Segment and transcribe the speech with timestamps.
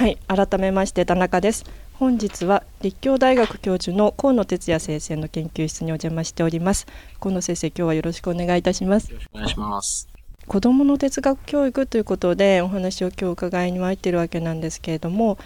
[0.00, 1.66] はい、改めまして田中です。
[1.92, 6.86] 本日は立教大学教授の河野哲也先生の研究室にお邪魔しております。
[7.20, 9.12] 河野先生、今日はよろしくお願いいたします。
[9.12, 10.08] よろしくお願いします。
[10.46, 15.36] 子どもの哲学教育ということでお話を今日伺いに参っているわけなんですけれども、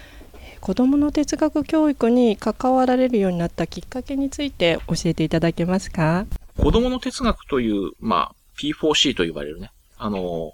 [0.61, 6.27] 子どもの哲学教育に関わられるようになったきっかけについて教えていただけますか？
[6.57, 10.53] 子供の哲学という、まあ、P4C と呼ばれるね、あの、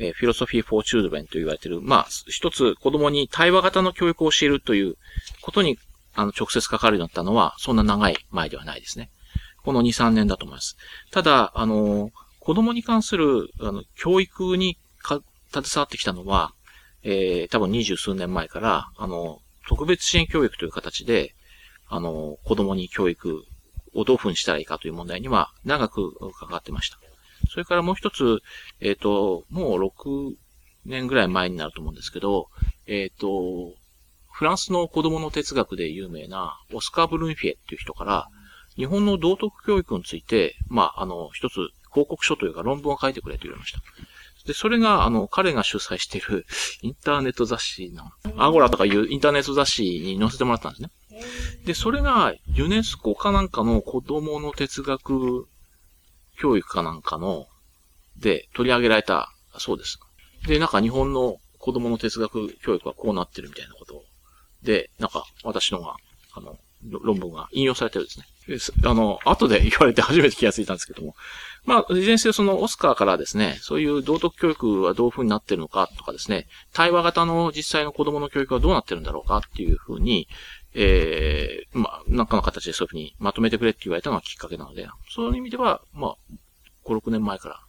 [0.00, 4.96] え、フィロソフィー・フォー・チュードベンと言われている、まあ、一つ子供に対話型の教育を教えるという
[5.42, 5.78] ことに、
[6.14, 9.10] あの、直接関わるようになったのは、そんな長い前ではないですね。
[9.62, 10.76] この2、3年だと思います。
[11.10, 15.20] ただ、あの、子供に関する、あの、教育にか、
[15.52, 16.52] 携わってきたのは、
[17.02, 21.34] えー、多分二十数年前から、あの、特別支援教育という形で、
[21.88, 23.44] あの、子供に教育
[23.94, 27.09] をどういうふうにしたらいいかという問題には長く関わってました。
[27.48, 28.40] それからもう一つ、
[28.80, 30.34] えっ、と、もう6
[30.84, 32.48] 年ぐらい前になると思うんですけど、
[32.86, 33.74] えっ、と、
[34.30, 38.28] フランスの子供の哲学で有名なオスカー・ブルンフィエっていう人から、
[38.76, 41.56] 日本の道徳教育について、まあ、あの、一つ
[41.90, 43.80] 報告書というか論文を書いてくれと言われました。
[44.46, 46.46] で、それが、あの、彼が主催している
[46.82, 50.90] インターネット雑誌の、アゴラとかいうインターネット雑誌に載せてもらったんですね。
[51.66, 55.46] で、それがユネスコかなんかの子供の哲学
[56.40, 57.46] 教育かなんかの、
[58.16, 59.98] で取り上げられたそうです。
[60.46, 64.02] で、なんか日本の子供の哲学教育はこうなってるみたいなことを
[64.62, 65.96] で、なんか私のが、
[66.34, 68.08] あの、論文が引用されてるん
[68.46, 68.76] ですね。
[68.84, 71.14] あの、後で 言われて初めて気がついたんですけども。
[71.64, 80.26] まあ、いずれにせよそのオスカーからですね、そういう道徳教育はどういう風になってるのかとかですね、対話型の実際の子供の教育はどうなってるんだろうかっていう風に、
[80.74, 86.16] えー、まあ、なんかの形でそういう風にまとめてくれって言われたのがきっかけなので、そういう意味では、まあ、
[86.84, 87.60] 5、6年前から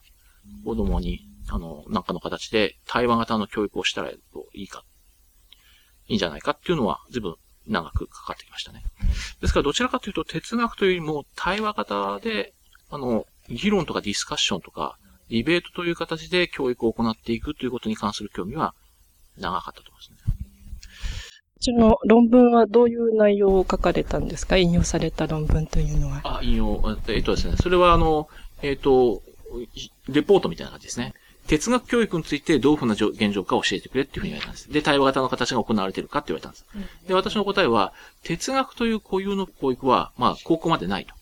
[0.64, 4.18] 子供に、あの、なんかの形で対話型の教育をしたらい
[4.54, 4.84] いか、
[6.08, 7.36] いいんじゃないかっていうのは、随分
[7.66, 8.84] 長くかかってきましたね。
[9.40, 12.54] ですから、どちらかというと、哲学というよりも、対話型で、
[12.90, 14.96] あの、議論とかディスカッションとか、
[15.28, 18.74] ディベートという形で教育を行っていくということに関する興味は
[19.38, 20.41] 長かったと思いますね。
[21.64, 24.56] その論文はどういう内容を書かれたんですか？
[24.56, 26.20] 引用された論文というのは。
[26.24, 28.28] あ、引用、えっとですね、それはあの、
[28.62, 29.22] えっと、
[30.08, 31.14] レポートみたいな感じですね。
[31.46, 34.72] 哲学教育についてどういうふうな現状か教えてくれっていうふうに言われたんです。
[34.72, 36.66] で、対話型の形が行われているかって言われたんです。
[37.06, 37.92] で、私の答えは、
[38.24, 41.14] 哲学という固有の教育は、まあ、高校までないと。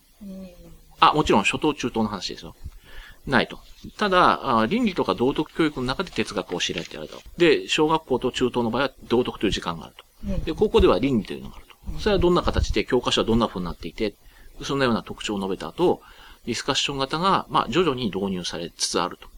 [1.00, 2.54] あ、もちろん初等中等の話ですよ。
[3.26, 3.58] ないと。
[3.98, 7.18] ただ、倫理とか道徳教育の中で哲学を教えられてやると。
[7.36, 10.04] で、小学校と中等の場合は道徳という時間があると。
[10.44, 12.00] で、高校では倫理というのがあると。
[12.00, 14.14] それはどんな形で、教科書はどんな風になっていて、
[14.62, 16.02] そんなような特徴を述べた後、
[16.46, 19.28] ディスカッション型が、まあ、徐々に導入されつつあると。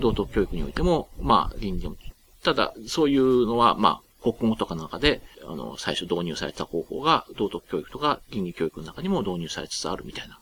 [0.00, 1.96] 道徳教育においても、まあ、倫理も。
[2.42, 10.38] ただ、そういうのは、まあ、国語とかの中で、あの、最初導入された方法が、道徳教育とか倫理教育の中にも導入されつつあるみたいな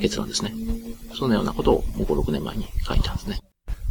[0.00, 0.52] 結論ですね。
[1.14, 3.40] そんなようなことを、もう5、6年前に書いたんですね。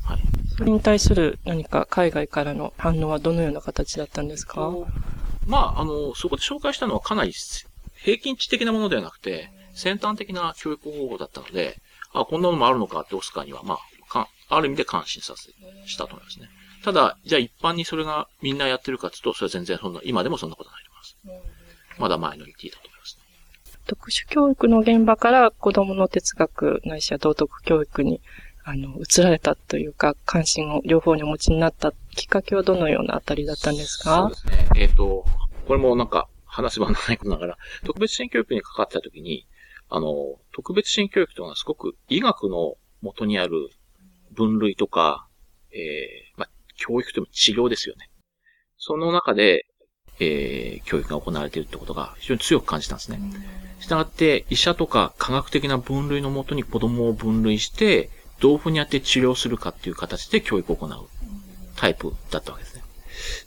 [0.10, 0.22] はい。
[0.58, 4.72] それに対する何か海外からの反応はどのような形だったんですか？
[5.46, 7.34] まあ、あの、そこで紹介したのはかなり
[7.96, 11.78] 平均値的なものではなくて、先端的な教育方法だったので、
[12.14, 13.80] あ、こんなのもあるのかってオスカーには、まあ、
[14.12, 15.52] かある意味で感心させ、
[15.88, 16.50] したと思いますね。
[16.84, 20.92] ただ、じゃあ一般にそれがみんなやってるかっていうと、それは全然そんな、今でもそんなことないと
[21.28, 22.00] 思います。
[22.00, 23.24] まだマイノリティだと思います、ね。
[23.88, 28.22] 特殊教育の現場から子供の哲学ないしは道徳教育に
[28.64, 34.32] あの、移られたというか、関心を両方にお持ちになったきっかけはどのようなあたりだったんですか？
[34.34, 34.70] そうですね。
[34.76, 35.26] えっ、ー、と、
[35.68, 39.48] これもなんか話せばならないことながら、特別支援教育に関わったときに、
[39.90, 43.70] あの、特別支援教育というのはすごく医学の元にある
[44.32, 45.28] 分類とか、
[45.72, 48.10] えー、まあ、教育というのも治療ですよね。
[48.78, 49.66] その中で、
[50.20, 53.20] えー、教育が行われているってことが非常に強く感じたんですね。
[53.80, 58.10] したがって、医者とか科学的な分類のもとに子供を分類して、
[58.40, 61.08] どういうふうにやって治療するかっていう形で教育を行う
[61.76, 62.84] タイプだったわけですね。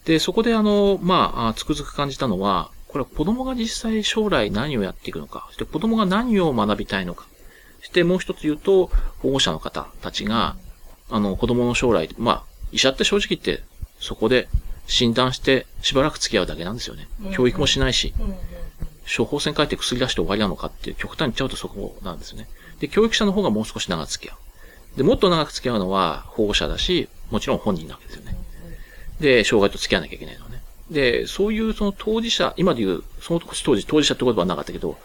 [0.05, 7.27] で、そこであの、まあ、つくづく感じたのは、これは子供が実際将来何をやっていくのか、そして子供が何を学びたいのか、
[7.81, 8.91] そしてもう一つ言うと、
[9.21, 10.57] 保護者の方たちが、
[11.11, 13.63] あの、子供の将来、まあ、医者って正直言って、
[13.99, 14.49] そこで
[14.87, 17.09] 診断してしばらく付き合うだけなんですよね。
[17.33, 18.13] 教育もしないし、
[19.17, 22.49] 処方箋書いて薬出して終わりなのかって極端に言っちゃうとそこなんですよね。
[22.81, 24.39] で、教育者の方がもう少し長く付き合う。
[24.97, 28.37] で、もっと長く付き合うのは保護者だし、もちろん本人なわけですよね。
[29.21, 30.63] で、障害と付き合わなきゃいけないのね。
[30.91, 34.99] で、そういうその当事者、今で言う、その当時当事者って言葉はなかったけど、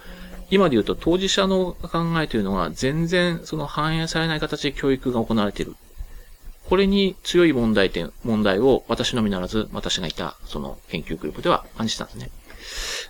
[0.50, 5.76] 今で言うと当事者の考えというのは全然その反映されない形で教育が行われている
[6.68, 12.30] これに強い問題点、問題を私のみならず、私がいた、その研究グループでは感じたんですね。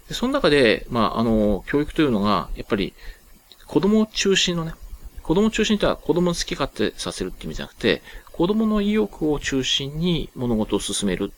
[0.09, 2.93] でその中で、まあ、あの、教育というのが、やっぱり、
[3.65, 4.73] 子供中心のね、
[5.27, 8.01] 子供中心とは子供の好き勝手させるって意味じゃなくて、
[8.31, 11.33] 子供の意欲を中心に物事を進める、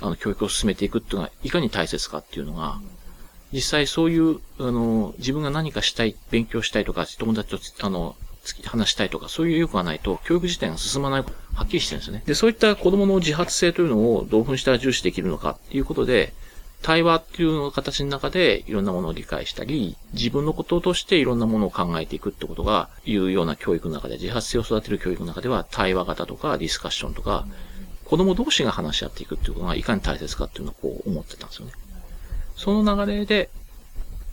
[0.00, 2.80] あの、教育を進めていくっていうのが、いかに大切かっていうのが、
[3.52, 8.14] 実際そういう、あの、自分が何かしたい、勉強したいとか、友達と、あの、
[8.64, 12.22] 話したいとか、そういう意欲がないと、教育自体が進まない、はっきりしてるんですよね。
[12.26, 16.32] で、そういった子供の自発性というのをどういうふうにしたら重視できるのかっていうことで、
[16.86, 27.44] 対話っていうの形の中でいろんなものを理解したり、自分のこととしていろんなものを考えていくってことが、いうような教育の中で、自発性を育てる教育の中では、対話型とかディスカッションとか、
[28.04, 31.72] 子供同士が話し合っていくっていうことがいかに大切かっていうのをこう思ってたんですよね。
[32.54, 33.50] その流れで、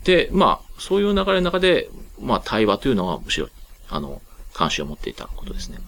[0.03, 1.89] で、まあ、そういう流れの中で、
[2.21, 3.49] まあ、対話というのはむしろ、
[3.89, 4.21] あの、
[4.53, 5.79] 関心を持っていたことですね。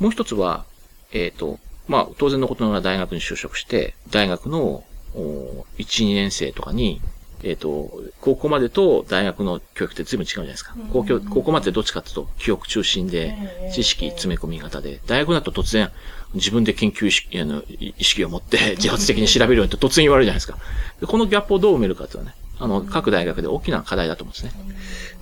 [0.00, 0.66] もう一つは、
[1.12, 4.84] えっ、ー、と、まあ、当然のことながら大学に就職して、大学の
[5.14, 7.00] 1、2年生とかに、
[7.42, 10.74] えっ、ー、と、高校までと大学の教育って随分違うじゃないですか。
[10.92, 13.36] 高校高校までどっちかっていうと記憶中心で、
[13.72, 15.90] 知識詰め込み型で、大学だと突然
[16.34, 20.58] 自分で研究意識あの意識を持って自発的に調べるようにと突然言われるじゃないですか。
[21.06, 24.64] このギャップをどう埋めるかっていうのはね、あの、各大学で大きな課題だと思うんですね。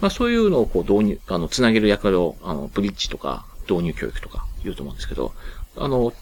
[0.01, 5.33] まあそういうのをこう導入、あの、つなげる役割を、あの、ブリッジとか導入教育とか言うと思うんですけど、
[5.77, 6.15] あの、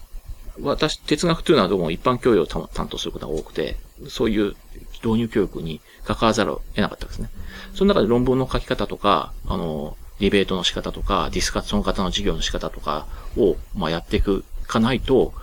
[0.61, 3.75] 私、哲学というのはどうも一般教養を担当することが多くて、
[4.07, 4.55] そういう
[5.03, 7.29] 導入教育に関わらざるを得なかったですね。
[7.73, 13.05] その中で論文の書き方とか、あの、ディベートの仕方とか、ディスカッション型の授業の仕方とか
[13.37, 15.33] を、まあ、やっていくかないと、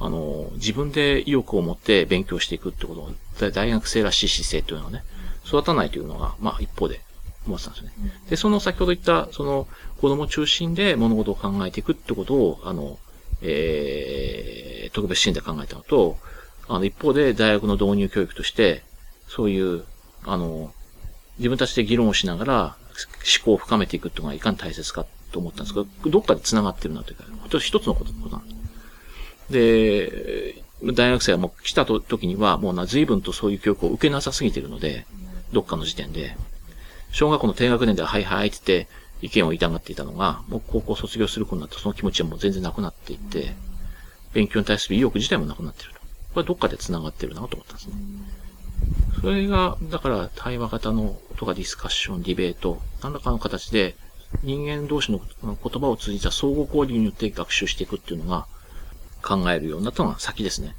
[0.00, 5.04] あの、自分で意欲を持って勉強していくってことを、大学生らしい姿勢というのをね、
[5.46, 7.00] 育たないというのが、まあ、一方で
[7.46, 7.92] 思ってたんですね。
[8.30, 9.68] で、その先ほど言った、その、
[10.00, 12.98] 子供中心で物事を考えていくってことを、あの、
[13.42, 16.18] えー、特別支援で考えたのと、
[16.68, 18.82] あの、一方で大学の導入教育として、
[19.28, 19.84] そういう、
[20.24, 20.72] あの、
[21.38, 22.76] 自分たちで議論をしながら
[23.36, 28.42] 思考を深めていくっていうのがいかに大切かと思ったんですけど、どっかで繋がってるなというか、一つのことなん
[29.50, 30.66] で。
[30.82, 35.06] 大学生はもう来たと時には、もうな、随分とそういう教育を受けなさすぎているので、
[35.52, 36.36] どっかの時点で、
[37.12, 38.88] 小学校の低学年でははいはいって言って、
[39.22, 43.54] 意見を言いたがっていたのが、もう高校卒業する子になったその気持ちはもう全然なくなっていて、
[44.32, 46.00] 勉強に対する意欲自体もなくなっていると。
[46.34, 47.94] これどっかで繋がってるなと思ったんですね。
[49.20, 53.96] それが、だから対話型のとかディスカッション、ディベート、何らかの形で
[54.42, 58.46] 人間同士の言葉を通じた相互交流によって学習していくっていうのが
[59.22, 60.76] 考えるようになったのが先ですね。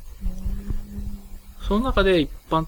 [1.68, 2.68] その中で一般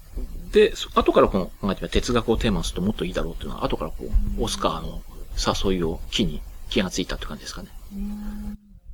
[0.51, 3.97] で、後からこの考えてみ哲学をテーマにするともっといいだろうっていうのは、後からこ
[4.39, 5.01] う、オスカーの
[5.39, 7.69] 誘いを機に気がついたって感じですかね。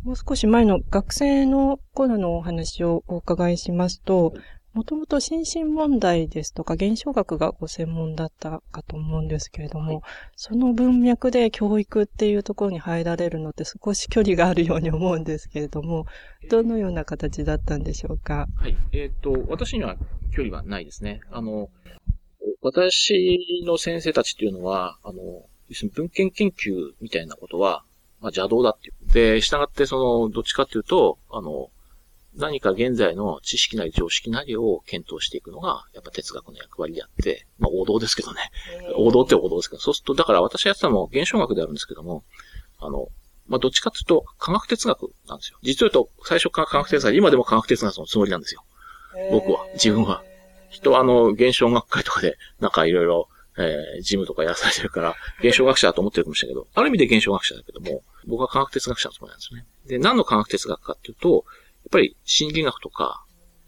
[0.03, 4.33] もう少し前の学生の頃のお話をお伺いしますと、
[4.73, 10.01] もともと心身問題ですとか現象学がご専門だったかと思うんですけれども、はい、
[10.35, 16.05] その文脈で教育っていうところに入られるのって少し距離があるように思うんですけれども、
[16.49, 18.47] どのような形だったんでしょうか？
[18.57, 18.75] はい。
[18.91, 19.95] えっ、ー、と、私には
[20.35, 21.21] 距離はないですね。
[21.31, 21.69] あの、
[22.61, 27.83] 私の先生たちっていうのは、あの、要するに文献研究みたいなことは、
[28.21, 29.13] まあ邪道だっていう。
[29.13, 31.69] で、従ってその、どっちかっていうと、あの、
[32.35, 38.39] 何か現在の知識なり常識なりを検討していくのが、やっぱ哲学の役割であって、まあ王道ですけどね。
[38.95, 42.23] 王道って王道ですけど、そうすると、だから私やってたのも現象学であるんですけども、
[42.79, 43.07] あの、
[43.47, 45.59] まあどっちかっていうと科学哲学なんですよ。
[45.61, 48.63] 実を言うと、最初から科学哲学、今でも科学哲学のつもりなんですよ。
[49.31, 50.23] 僕は、自分は。
[50.69, 59.65] 人はあの、現象学会とかで、なんかいろいろ、えー、事務とかやらされてるから、現象学者だと思ってるかもしれないけど、ある意味で現象学者だけども、僕は科学哲学者のつもりなんですよね。
[59.87, 61.43] で、何の科学哲学かっていうと、やっ
[61.91, 63.25] ぱり心理学とか、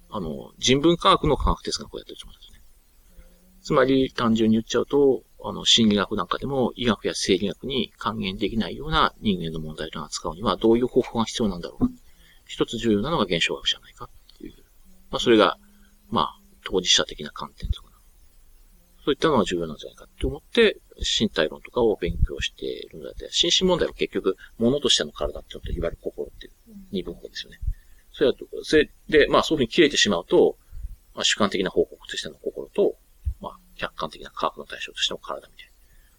[0.10, 2.62] あの、人文科学の科学哲学をやってるつもりですね。
[3.62, 11.94] つまり、単純に言っちゃうと、あの、心理学なんかでも医学や生理学に還元できないような人間の問題というのを扱うにはどういう方法が必要なんだろうか。
[12.46, 14.53] 一つ重要なのが現象学じゃないかっていう。
[15.12, 15.58] まあ、それが、
[16.10, 17.87] まあ、当事者的な観点とか
[19.08, 26.54] そういったのが重要なんじゃないかって思って、身体論とかを勉強しているので、心身問題は結局、物としての体っていうのと、いわゆる心っていう
[26.92, 27.58] 二分法ですよね。
[28.12, 30.58] それだと、それで、まあそういうふうに切れてしまうと、
[31.16, 32.98] まあ主観的な報告としての心と、
[33.40, 35.72] まあ客観的な科学の対象としての体みたいな。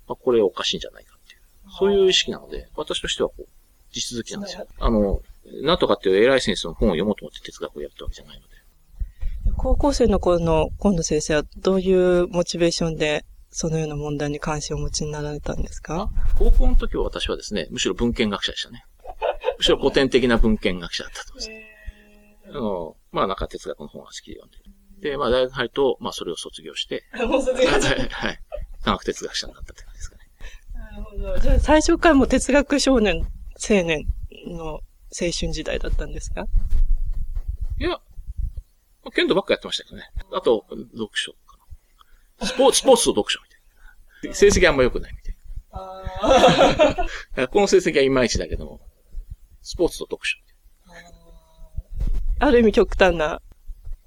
[0.08, 1.40] まあこれおかしいんじゃないかっていう。
[1.78, 3.46] そういう意識なので、私としてはこう、
[3.92, 4.66] 地続きなんですよ。
[4.78, 5.20] あの、
[5.60, 8.57] なんとかっていう偉い先生の本を読もうと思って哲学をやったわけじゃないので。
[9.58, 16.10] 高校生の頃の今野先生はどういうモチベーションでそのような問題に関心をお持ちになられたんですか？
[16.38, 18.84] 高校の時は私はですね、むしろ文献学者でしたね。
[19.58, 22.56] むしろ古典的な文献学者だったと思います。
[22.56, 24.64] あの、まあなんか哲学の本が好きで読んでる。
[25.10, 28.08] で、まあ大学入ると、まあそれを卒業して、もう卒業して。
[28.14, 28.40] はい。
[28.84, 30.22] 科学哲学者になったって感じですかね。
[30.74, 31.38] なるほど。
[31.38, 33.26] じゃあ最初からも哲学少年、
[33.68, 34.06] 青年
[34.46, 34.80] の青
[35.12, 36.44] 春時代だったんですか？
[37.80, 37.98] いや、
[39.10, 40.10] 剣道ばっかやってましたけどね。
[40.32, 41.58] あと、読書か
[42.40, 42.46] な。
[42.46, 44.34] スポーツ、スポーツと読書みたいな。
[44.34, 45.36] 成績あんま良くないみたい
[47.36, 47.48] な。
[47.48, 48.80] この成績はいまいちだけども、
[49.62, 50.38] スポーツと読書。
[52.40, 53.40] ある意味極端な。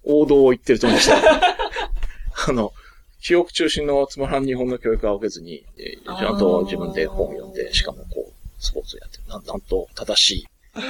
[0.04, 1.18] 王道を言ってると思いました。
[2.48, 2.74] あの、
[3.22, 9.24] 記憶中心のつまらん日本の教育は受けずに、えー、ちゃんと自分で本を読んで、しかもこう、スポーツをやってる。
[9.28, 10.48] なん、なんと正しい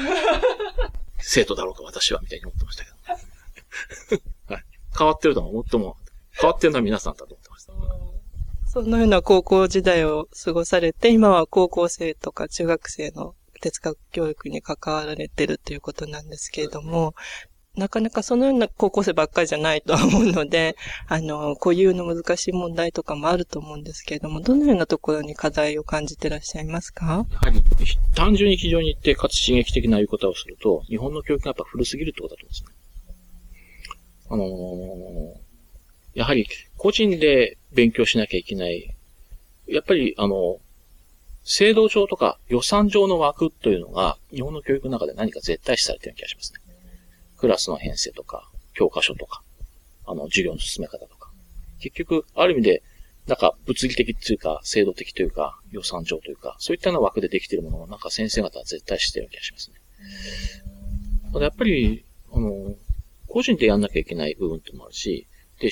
[1.19, 3.30] 生徒だろうか、私は、みたいに思ってましたけど。
[4.47, 4.63] はい。
[4.97, 5.97] 変わってるとは思っても、
[6.39, 7.73] 変わってるのは皆さんだと思ってました。
[8.67, 17.13] そのような高校時代を過ごされて、今は高校生とか中学生の哲学教育に関わられてるということなんですけれども、
[17.75, 20.75] なかなかそのような高校生ばっかりじゃないとは思うので、
[21.07, 27.25] あの、固有の難しい問題とかもあると思うんですけれども、どのようなところに課題を感じてらっしゃいますか？
[27.31, 27.61] やはり、
[28.13, 32.80] 単純に非常に言って、かつ刺激的な言い方をすると、日本の教育がやっぱ古すぎるってことだと思うんですね。
[34.31, 35.33] あのー、
[36.13, 36.47] やはり、
[36.77, 38.95] 個人で勉強しなきゃいけない。
[39.67, 40.59] やっぱり、あの、
[41.43, 46.59] 制度上とか予算上の枠というのが、日本の教育の中で何か絶対視されてる気がしますね。
[47.35, 49.43] クラスの編成とか、教科書とか、
[50.05, 51.29] あの、授業の進め方とか。
[51.81, 52.83] 結局、ある意味で、
[53.27, 59.75] なんか物理的というか、制度的というか、予算上というか、そういったような枠でできているものを、なんか先生方は絶対知ってる気がしますね。
[61.33, 62.75] ただやっぱり、あの、
[63.31, 65.27] 個人でやんなきゃいけない部分ってもあるし、
[65.59, 65.71] で、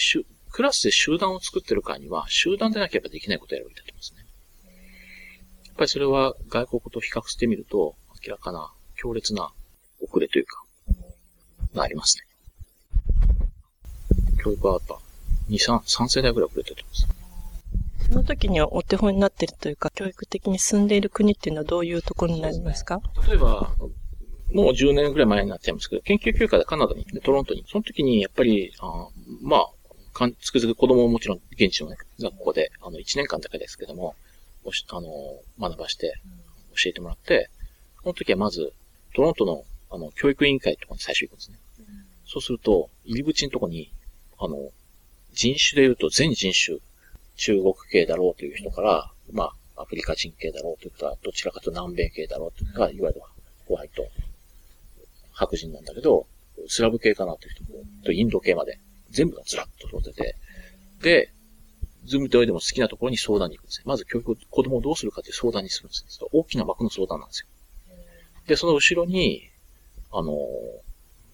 [0.51, 4.25] クラスで集団を作ってる会には、集団でなければできないことをやるべきだと思いますね。
[5.65, 9.51] やっぱりそれは外国と比較してみると、明らかな強烈な
[10.01, 10.63] 遅れというか、
[11.73, 12.23] がありますね。
[14.43, 14.99] 教育はやっぱ、
[15.49, 17.07] 2、3、3世代ぐらい遅れてると思います。
[18.09, 23.01] その時にはお手本になっているというか、教育的に進んでいる国っていうのはどういうところになりますか？
[23.27, 23.71] 例えば、
[24.53, 29.07] もう10年ぐらい前になっちゃいますけど、研究休暇でカナダに、トロントに、その時にやっぱり、あ
[29.41, 29.69] まあ、
[30.13, 34.15] かんつくづく子供ももちろん現地のね、学校で、あの、1年間だけですけども、
[34.63, 35.09] おしあの、
[35.59, 36.15] 学ばして、
[36.75, 37.49] 教えてもらって、
[38.01, 38.73] その時はまず、
[39.15, 41.57] トロントのあの、教育委員会とかに最初行くんですね。
[42.25, 43.91] そうすると、入り口のとこに、
[44.37, 44.55] あの、
[45.33, 46.77] 人種で言うと全人種、
[47.35, 53.21] 中国系だろうという人から、まあ、アフリカ人系だろうという人は、どちらかと南米系だろうというか、いわゆる
[53.67, 54.07] ホワイト、
[55.39, 56.27] 白人なんだけど、
[56.67, 57.69] スラブ系かなという人も、
[58.03, 58.79] とインド系まで、
[59.10, 60.36] 全部がずらっと揃ってて、
[61.01, 61.31] で、
[62.05, 63.84] ズームででも好きなところに相談に行くんですね。
[63.86, 66.27] まず教育、子供をどうするかという相談にするんですね。
[66.34, 67.48] 大きな枠の相談なんですよ。
[68.48, 69.50] で、その後ろに、
[70.12, 70.36] あの、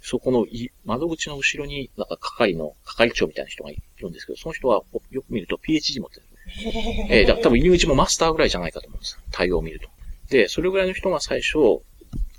[0.02, 0.46] そこの
[0.84, 6.26] 窓口の後ろに、なんか係の、係長みたいな人がいるんですけど、その人はよく見ると PhD 持ってる。
[7.10, 9.20] えー、だ多分入り口もマスターぐらいじゃないかと思うんです。
[9.32, 9.90] 対応を見ると。
[10.30, 11.82] で、それぐらいの人が最初、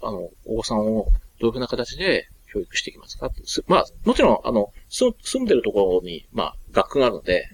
[0.00, 1.08] あの、お子さんを
[1.40, 3.30] どういうふうな形で教育していきますか？
[3.66, 7.48] まあ、もちろん、あの、住んでるところに、まあ、学区があるので、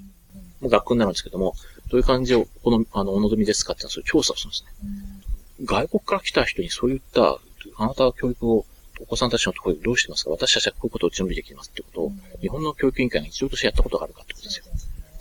[0.61, 1.55] もう学区になるんですけども、
[1.91, 5.65] どういう感じを、この、あの、お望みですかっていうのは、そういう調査をするんですね。
[5.65, 7.39] 外国から来た人にそういった、
[7.77, 8.65] あなたは教育を
[9.01, 10.31] お子さんたちのところでどうしてますか？
[10.31, 14.65] 私たちはこういうことを準備できますってことを、日本の教育委員会が一度としてやったことがあるかってことですよ。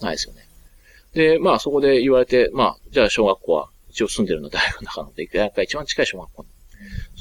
[0.01, 0.47] ないですよね。
[1.13, 6.49] で、まあそこで言われて、まあ、じゃあ小学校は一応住んでるの大学の中ので、やっぱり一番近い小学校に。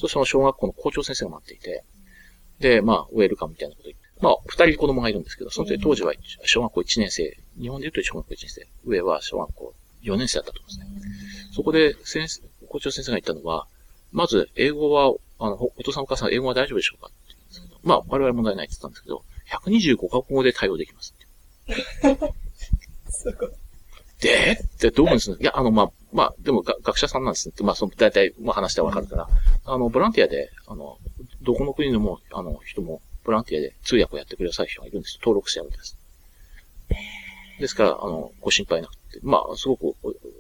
[0.01, 1.85] そしてその小学校の校長先生が待っていて、
[2.59, 6.13] で、まあ、ウェルカムみたいなこと言って、まあ、二人子供がいるんですけど、その時当時は
[6.45, 11.53] 小学校1年生、日本で言うと小学校1年生、上は小学校4年生だったと思うんですね。
[11.53, 13.67] そこで先生、校長先生が言ったのは、
[14.13, 22.35] まず、英語はあの、お父さんお母さん英語は大丈夫でしょうかって言うんですけど、まあ、我々問題ないって言ったんですけど、125カ国語で対応できますって。
[23.11, 23.51] すごい。
[24.21, 24.61] で？
[24.77, 25.39] ってどうなんですか？
[25.41, 29.29] いや、あの、まあ、まあ、でも学者さんなんですね、まあ、その、大体、まあ話してわかるから、
[29.65, 30.99] あの、ボランティアで、あの、
[31.43, 35.19] どこの国でも、あの、人も、ボランティアで通訳をやってください人がいるんです。
[35.21, 35.97] 登録してあるんです。
[37.59, 39.95] ですから、あの、ご心配なくて、まあ、すごく、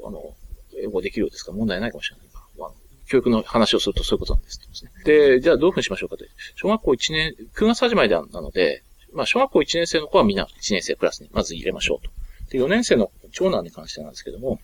[0.06, 0.34] あの、
[0.82, 2.26] 英語できるようですから問題ないかもしれない。
[3.08, 4.60] 教育の話をするとそういうことなんです、
[5.04, 6.24] で、じゃあどういうふうにしましょうかと。
[6.54, 12.12] 小学校1年、9月始まりなので、まあ、小学校1年生の子はみんな1年生クラスにまず入れましょうと。
[12.52, 14.60] で、4年生の長男に関してなんですけども、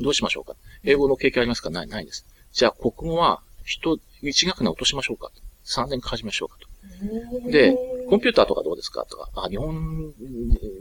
[0.00, 0.56] どうしましょうか？
[0.84, 1.70] 英語の経験ありますか？
[1.70, 2.26] ない、ないです。
[2.52, 5.30] じゃあ国語は人、1学年落としましょうか
[5.64, 7.50] ?3 年か始めましょうかと。
[7.50, 7.76] で、
[8.10, 9.06] コンピューターとかどうですか？
[9.08, 10.12] とか、あ、日本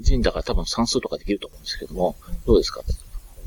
[0.01, 2.81] 人だから多分算数とかできると思うんですけども、どうですか？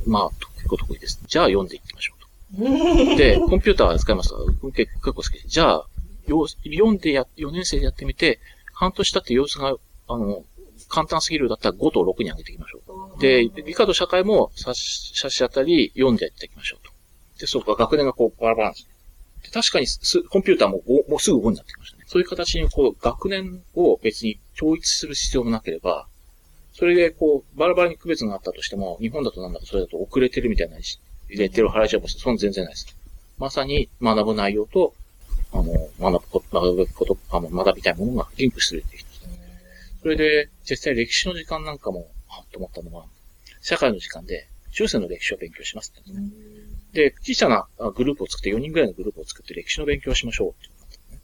[0.06, 1.20] まあ、結構得意です。
[1.26, 3.16] じゃあ読んでいきましょうと。
[3.16, 4.36] で、コンピューターは使いますか？
[4.74, 5.48] 結構好き。
[5.48, 5.86] じゃあ、
[6.28, 8.40] 4でや、4年生でやってみて、
[8.72, 9.74] 半年経って様子が、
[10.08, 10.44] あの、
[10.88, 12.80] 簡単すぎるだったら5と6に上げていきましょ
[13.16, 13.20] う。
[13.20, 16.92] で、理科と社会も差し、差し当たり4でやっていきましょうと。
[17.40, 18.88] で、そうか、学年がこうバラバラなんです
[19.42, 22.04] で確かにす、コンピューターももうすぐ5になってきましたね。
[22.06, 26.06] そういう形にこう、学年を別に統一する必要もなければ、
[26.72, 30.98] それでこう、バラバラに区別があったとしても、日本だとなんだかそれだと遅れてるみたいな入
[31.30, 32.96] れてる払いちゃいますそんな全然ないです。
[33.38, 34.94] まさに学ぶ内容と、
[35.52, 39.05] あの、学ぶこと、学ぶこと、あの、学びたいものがリンクするって。
[40.06, 43.06] それで、実際歴史の時間なんかも、はっと思ったのは、
[43.60, 46.20] 社会の時間で、中世の歴史を勉強しますってね。
[46.92, 50.52] で、小さなグループを作って、4人ぐらいのグループを作って歴史の勉強をしましょうっ
[51.10, 51.20] てね。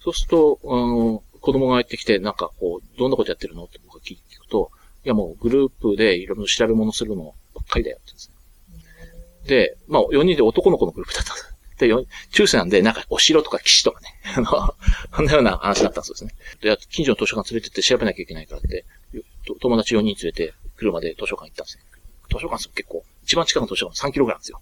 [0.00, 4.72] そうすると、あの、子供が入ってきて、なんかこう、どんなことやってるのって僕が聞くと、
[5.04, 9.46] いやもうグループでいろいろ調べ物するのばっかりだよって言うんですね。
[9.46, 11.53] で、まあ、4人で男の子のグループだったんです。
[11.78, 11.90] で、
[12.30, 14.74] 中世なんで、なんか、お城とか騎士とかね、 あの、
[15.16, 16.34] そんなような話だったんですね。
[16.60, 18.84] で、近所の図書館連れてって調べなきゃいけないからって、
[19.60, 21.84] 友達4人連れて、車で図書館行ったんですね。
[22.30, 24.60] 図書館す結構、一番近くの図書館3キロぐらいなんですよ。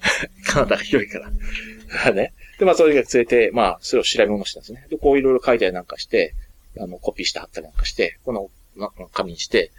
[0.46, 1.30] カナダが広いから。
[2.12, 2.32] ね。
[2.58, 4.86] で、まあ、それが連れて、まあ、それを調べ物したんですね。
[4.90, 6.34] で、こういろいろ書いたりなんかして、
[6.78, 8.50] あの、コピーして貼ったりなんかして、この、
[9.12, 9.72] 紙にして、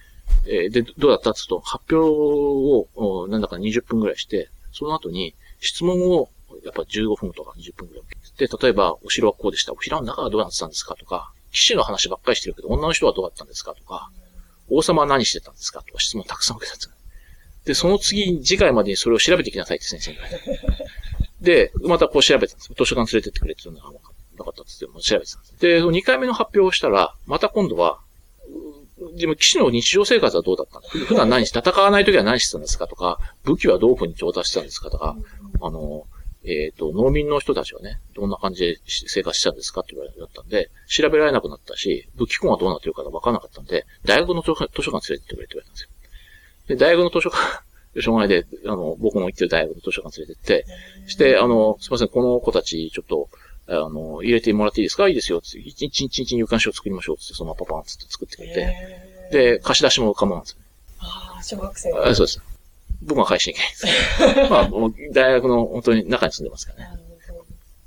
[0.46, 6.30] えー、で、どうだったって言うと、発表を、なんだか20分ぐらいして、その後に質問を、
[6.64, 8.04] やっぱ15分とか20分ぐらい。
[8.38, 9.74] で、例えば、お城はこうでした。
[9.74, 14.10] お城の中はどうなってたんですかとか、騎士の話ばっかりしてるけど、女の人はどうだったんですかとか、
[14.70, 16.92] 王様は何してたんですかとか質問たくさん受けたんです。
[17.66, 20.22] で、その次、次回までにそれを調べてきなさいって先生が。
[21.42, 22.70] で、またこう調べたんです。
[22.76, 25.60] 図書館連れてってくれっていうのがなかったって言って、調べてたんです。
[25.60, 28.00] で、2回目の発表をしたら、また今度は、
[29.18, 31.06] でも騎士の日常生活はどうだったの？
[31.06, 35.18] 普段何し、戦わない時は何してたんですかとか、武器はどういうふうに調達したんですかとか、
[35.60, 36.06] あの、
[36.44, 45.90] えっ、ー、と、農民の人たちはね、どんな感じで生活してたんですかって言われたんで、調べられなくなったし、武器庫がどうなってるか分からなかったんで、大学の図書館連れてってくれって言われたんですよ。
[46.68, 47.64] で、大学の図書館、
[48.02, 50.66] しょうがないで、あの、僕の行ってる大学の図書館連れてって、
[51.08, 53.30] して、あの、すいません、この子たち、ちょっと、
[53.68, 55.08] あの、入れてもらっていいですか？
[55.08, 55.42] いいですよ。
[55.42, 57.18] つって、一日一日入館書を作りましょう。
[57.18, 59.30] つって、そのままパパンつって作ってくれて。
[59.32, 60.66] で、貸し出しも可能なんですよね。
[61.00, 62.51] ああ、小学生あそうです。
[63.02, 64.50] 僕は返しに行けないです。
[64.52, 64.70] まあ、
[65.14, 67.00] 大学の本当に中に住んでますからね。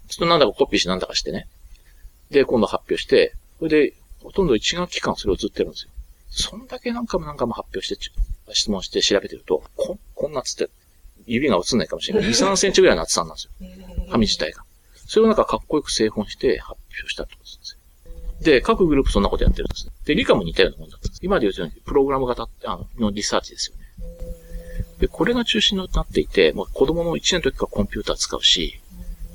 [0.09, 1.47] ちょっとなんだかコピーしてなんだかしてね。
[2.31, 5.91] で、今度発表して、それで、ほとんど1学期間それをずっとやるんですよ。
[6.31, 8.11] そんだけ何回も何回も発表して、
[8.53, 10.69] 質問して調べてると、こ、こんなつって、
[11.27, 12.31] 指が映んないかもしれない。
[12.31, 13.51] 2、3センチぐらいの厚さなんですよ。
[14.11, 14.65] 紙自体が。
[15.07, 17.79] それをなんかかっこよく製本して発表したってことです。
[18.41, 19.93] で、各グループそんなことやってるんですね。
[20.05, 21.21] で、理科も似たようなもんだったんです。
[21.23, 23.84] 今で言うように、プログラム型あののリサーチですよね。
[24.99, 28.81] で、これが中心になっていて、もう子供の1年の時からコンピューター使うし、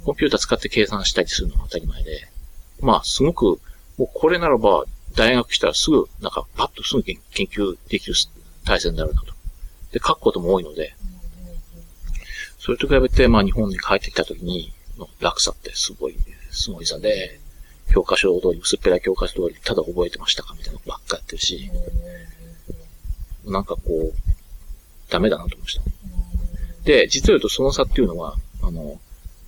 [0.05, 2.27] コンピューター使って計算したりするのが当たり前で、
[2.81, 3.59] まあ、すごく、
[3.97, 8.13] もうこれならば、大学来たらすぐ、なんか、パッとすぐ研究できる
[8.63, 9.33] 体制になるなと。
[9.91, 10.95] で、書くことも多いので、
[12.59, 16.15] それと比べて、まあ、日本に帰ってきた時に、の落差ってすごい、
[16.51, 17.39] すごい差で、
[17.91, 21.71] 教科書通り、薄っぺらい教科書通り、ただ覚えてましたかみたいなのばっかやってるし、
[23.45, 24.13] なんかこう、
[25.09, 25.81] ダメだなと思いました。
[26.83, 28.99] で、実を言うとその差っていうのは、あの、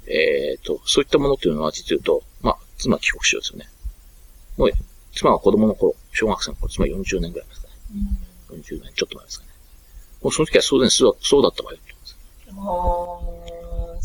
[0.08, 3.70] えっ、ー、と、そういったものっていうのは実を言うと、まあ、妻帰国しようですよね。
[4.58, 4.72] もう、
[5.14, 7.74] 妻は子供の頃、小学生の頃、つまり40年ぐらいですかね。
[8.52, 9.52] うん、40年ちょっと前ですかね。
[10.22, 12.16] もうその時はそうそうそうだったわよって言うんです。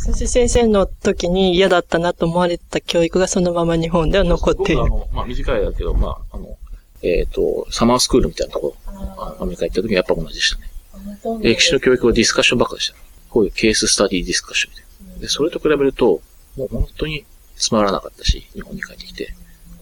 [0.07, 4.83] そして先生の時に嫌だったなと思われた教育がそのまま日本では残っている。
[4.83, 6.57] あの、まあ短いだけど、まあ、あの、
[7.03, 10.71] えっ、ー、と、サマースクールみたいなところ、アメリカ行った時にやっぱ同じでしたね。
[11.41, 12.97] 歴史の教育はディスカッションばっかでした。
[13.31, 15.21] こういうケーススタディディスカッションみたいな。
[15.21, 16.21] で、それと比べると、
[16.57, 17.25] もう本当に
[17.57, 19.35] つまらなかったし、日本に帰ってきて、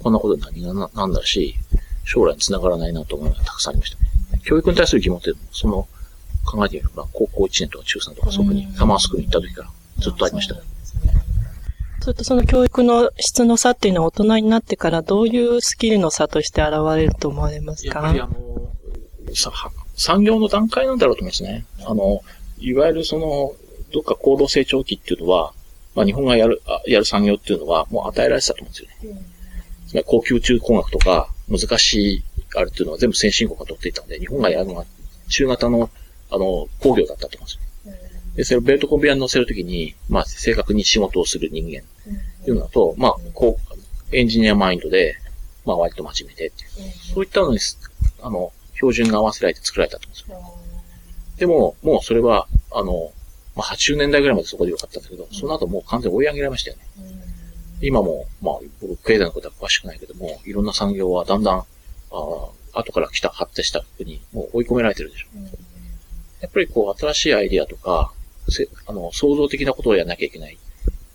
[0.03, 1.55] こんなこと何がなんだし、
[2.05, 4.41] 将来に繋がらないなと思うのがたくさんありましたね。
[4.45, 5.89] 教育に対する疑問って、その、
[6.45, 10.57] 考えてみれば、高校1年とか中3とか、そこにサマースクールに行った時からずっとありました。
[12.01, 18.01] それとその教育の質の差っていうのは大人になってからどういうスキルの差として現れると思われますか？
[18.01, 18.35] やっぱりあの、
[19.35, 19.51] さ、
[19.97, 21.65] 産業の段階なんだろうと思いますね。
[21.87, 22.23] あの、
[22.59, 23.53] いわゆるその、
[23.93, 25.53] どっか高度成長期っていうのは、
[25.95, 29.23] まあ日本がやる、やる産業っていうのはもう与えられてたと思うんですよね。
[29.87, 32.23] つまり高級中工学とか難しい
[32.57, 34.85] あれっていうのは全部先進国が取っていたんで、日本がやるのは
[35.29, 35.91] 中型の
[36.31, 37.61] あの、工業だったと思うんですよ。
[38.37, 43.59] で、それをベルトコンベヤに乗せるときに、まあ、正確に仕事をする人間っていうのと、まあ、こ
[44.11, 45.17] う、エンジニアマインドで、
[45.65, 46.71] まあ、割と真面目でっていう。
[47.15, 47.59] そういったのに、
[48.21, 48.53] あの、
[48.93, 50.65] 標準が合わせられて作られたと思うんですよ。
[51.39, 53.13] でも、もうそれは、あの、
[53.57, 56.83] まあ80年代ぐらいまでそこでよかったんですけど、その後もう完全に追い上げられましたよね。
[57.81, 61.65] 今も、まあ、僕、経済のことは詳しくないけども、いろんな産業はだんだん、あ
[62.73, 65.27] 後から来た発展した国にもう追い込められてるでしょ。
[66.41, 68.13] やっぱりこう、新しいアイディアとか、
[68.87, 70.59] あの、創造的なことをやらなきゃいけない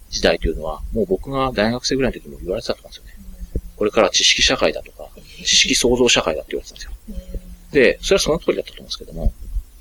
[0.09, 3.29] 時代というのは、もう僕が大学生ぐらいの時も言われてたと思うんですよね。
[3.75, 5.09] これから知識社会だとか、
[5.43, 7.48] 知識創造社会だって言われてたんですよ。
[7.71, 9.33] で、それはその通りだったと思うんですけども、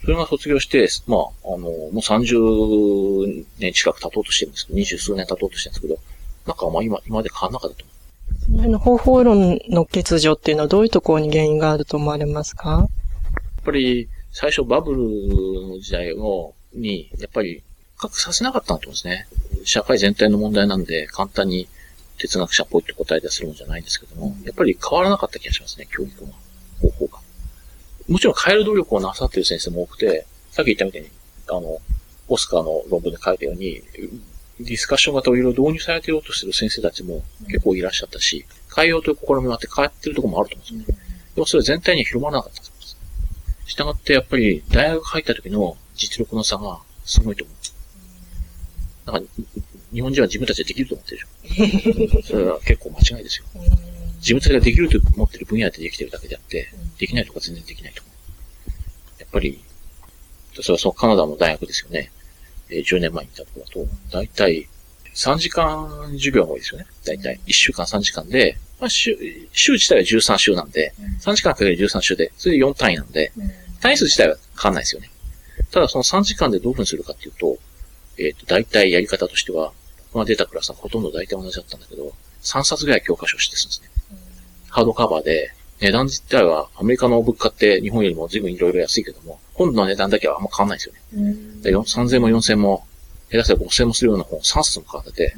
[0.03, 5.98] それが卒業して、まあ、あの、もう30年近く経とうとしてるんですけど、二十数年経とうとしてるんですけど、
[6.46, 8.44] なんかまあ今、今まで変わんなかったと思う。
[8.44, 12.70] その辺の方法論の欠如っていうのはどういうところに原因があると思われますか？
[12.70, 14.98] やっぱり、最初バブル
[15.68, 17.62] の時代を、に、やっぱり、
[17.96, 19.27] 深くさせなかったんだと思うんですね。
[19.64, 21.68] 社会全体の問題なんで、簡単に
[22.18, 26.47] 哲学者っぽいって答え出するもんじゃないんですけども、やっぱり変わらなかった気がしますね、教育の方法が。
[28.09, 31.09] もちろん変える努力をなさっている先生も多くて、さっき言ったみたいに、
[31.49, 31.79] あの、
[32.29, 33.83] オスカーの論文で書いたように、
[34.61, 38.44] ディスカッション型をいろいろ導入されてようとしている先生たちも結構いらっしゃったし、
[38.75, 41.01] 変えようという試みもあって変わってるところもあると思うんですよね。
[41.35, 42.97] でもそれ全体に広まらなかったんです。
[43.66, 47.53] したがってやっぱり大学入った時の実力の差がすごいと思
[49.07, 49.12] う。
[49.12, 49.31] なんか、
[49.92, 51.27] 日本人は自分たちでできると思ってる
[52.09, 52.27] でしょ。
[52.29, 53.44] それは結構間違いですよ。
[54.18, 59.20] 自分たちができると思ってる分野でできてるだけであって、できないとか全然できないと思う。
[59.20, 59.62] やっぱり、
[60.54, 62.11] それはそのカナダの大学ですよね。
[62.70, 64.68] えー、10年前にいたところだと、だいたい
[65.14, 66.87] 3時間授業が多いですよね。
[67.04, 69.16] だいたい1週間3時間で、まあ、週、
[69.52, 73.33] 週自体は13週なんで、3時間かける13週で、それで4単位なんで、
[73.81, 75.11] 単位数自体は変わんないですよね。
[75.70, 77.59] ただその3時間でどういうふうにするかっていうと、
[78.16, 79.72] えっ、ー、と、大体やり方としては、
[80.12, 83.88] 僕が出たクラスはほとんど大体同じだったんだけど、3冊ぐらい教科書をしてるんですね。
[84.68, 91.35] ハードカバーで、値段自体はアメリカの物価って日本よりも随分いろいろ安いけども、本の値段だけはあんま変わんないですよね。
[91.62, 92.85] で3000も4000も、
[93.31, 95.35] 下手したら5000もするような本3冊も買ってて、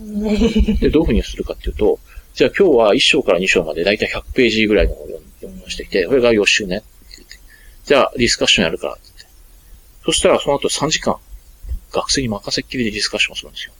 [0.80, 1.98] で、どういうふうにするかっていうと、
[2.34, 5.08] じゃあ今日は1章から2章までだいたい100ページぐらいの本を
[5.40, 7.38] 読みましてきて、これが予習ねって言って。
[7.84, 9.26] じゃあディスカッションやるからって言って。
[10.04, 11.16] そしたらその後3時間、
[11.92, 13.72] 学生に任せっきりでディスカッションするんですよ。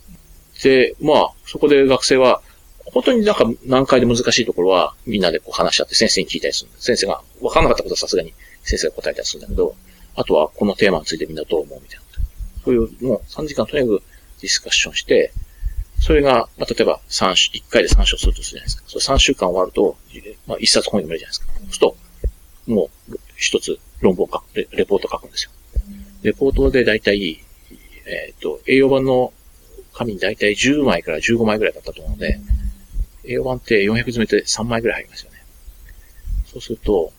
[0.62, 2.42] で、まあ、そこで学生は、
[2.86, 6.70] 本当になんか難解で難しいところは、みんなでこう話し合って先生に聞いたりする。
[6.78, 9.74] 先生が、わかんなかったことはさすがに先生が答えたりするんだけど、
[10.16, 12.04] あとはこのテーマについてみんなどう思うみたいな。
[12.64, 14.02] そういうのを3時間とにかく
[14.40, 15.32] ディスカッションして、
[16.00, 18.84] それが、まあ、例えば3週、1回で3章するとするじゃないですか。
[18.86, 19.96] それ3週間終わると、
[20.46, 21.46] まあ、1冊本読めるじゃないですか。
[21.46, 21.96] そうすると、
[22.66, 25.50] もう1つ論文を書くレ、レポートを書くんですよ。
[26.22, 27.44] レポートで大体、
[28.06, 29.32] えっ、ー、と、栄養版の
[29.92, 32.59] 紙に大体10枚から15枚ぐらいだったと思うので、うん
[33.24, 35.38] A1 って400詰めて3枚ぐらい入りますよね。
[36.46, 37.12] そうすると、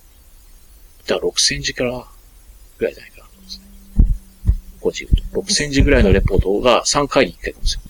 [1.08, 2.06] だから6センチから
[2.78, 3.66] ぐらいじゃないかなと思うんですね。
[4.82, 5.42] 5チームと。
[5.42, 7.82] 6センチぐらいのレポートが3回に1回なんですよ。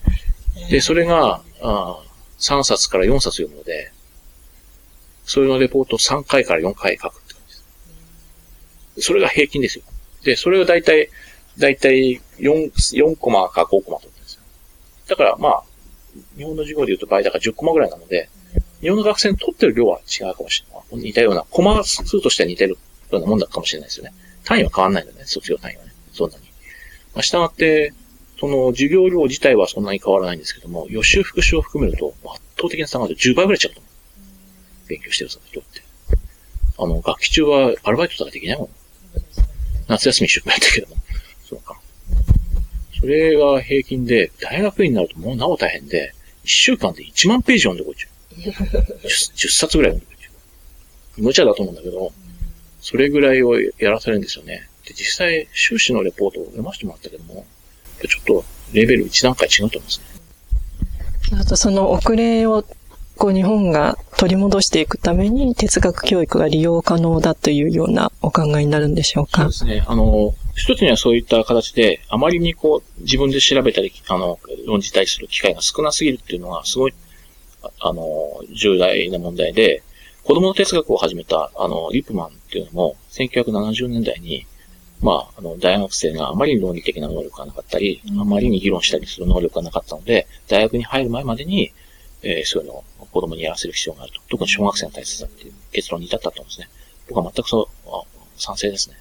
[0.70, 2.02] で、それが、あ
[2.38, 3.92] 3冊から4冊読むので、
[5.24, 9.06] それのレポートを3回から4回書くって感じです。
[9.06, 9.84] それが平均ですよ。
[10.24, 11.08] で、それを大体、
[11.58, 14.42] 大体、4、4コマか5コマとってんですよ。
[15.08, 15.64] だから、まあ、
[16.36, 18.28] 日本の授業で言うと倍だから10コマぐらいなので、
[18.80, 21.04] 日本の学生に取ってる量は違うかもしれない。
[21.04, 22.76] 似たような、コマ数としては似てる
[23.10, 24.12] ようなもんだかもしれないですよね。
[24.44, 25.92] 単位は変わんないのね、卒業単位はね。
[26.12, 26.44] そんなに。
[27.14, 27.94] まあ、従って、
[28.40, 34.88] その授業量自体はそんなに変わらないんですけども、予習復習を含めると、圧倒的な差があると10倍ぐらい違うと思う。
[34.88, 35.82] 勉強してる人って。
[36.78, 38.68] あの、学期中はアルバイトとかできないもん。
[39.86, 40.96] 夏休み一生懸命やったけども。
[41.48, 41.80] そうか。
[43.02, 49.02] それが平均で、大学院になるともうなお大変で、1週間で1万ページ読んでこいちゃう。
[49.02, 50.30] 10, 10冊ぐらい読んでこいちゃ
[51.18, 51.22] う。
[51.22, 52.12] 無茶だと思うんだけど、
[52.80, 54.68] それぐらいをやらされるんですよね。
[54.86, 57.44] で、実際、修士のレポートを読ませてもらったけども、
[58.08, 61.40] ちょっとレベル1段階違うと思いますね。
[61.40, 62.64] あとその遅れを
[63.22, 69.42] こう日本が取り戻していくために哲学教育が利用可能だというようなお考えになるんでしょうか？
[69.42, 69.84] そうですね。
[69.86, 76.94] あの、一つにはそういった形で、あまりにこう自分で調べたり、あの、論じたりする機会が少なすぎるっていうのがすごい、
[77.78, 79.84] あの、重大な問題で、
[80.24, 84.48] 子供の哲学を始めた、あの、リップマンっていうのも、1970年代に、
[85.00, 91.72] まあ、あの、大学生があまりに論理的な能力がなかったり、あまりに議論したりする能力がなかったので、大学に入る前までに、
[92.24, 94.20] えー、そういうのを子供にやらせる必要があると。
[94.30, 96.68] 特に小学生が大切だっていう結論に至ったと思うんですね。
[97.08, 98.96] 僕は全くそう、賛成ですね。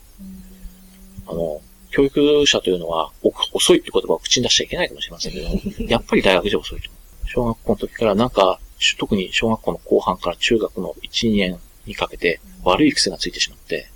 [1.28, 3.12] あの、教育者というのは、
[3.54, 6.90] 遅いって言葉を口に出しちゃいけないかもしれませんけど、 やっぱり大学じゃ遅いと。
[7.26, 8.60] 小学校の時からなんか、
[8.98, 13.90] 特に小学校の後半から中学の1、2年にかけて悪い癖がついてしまって、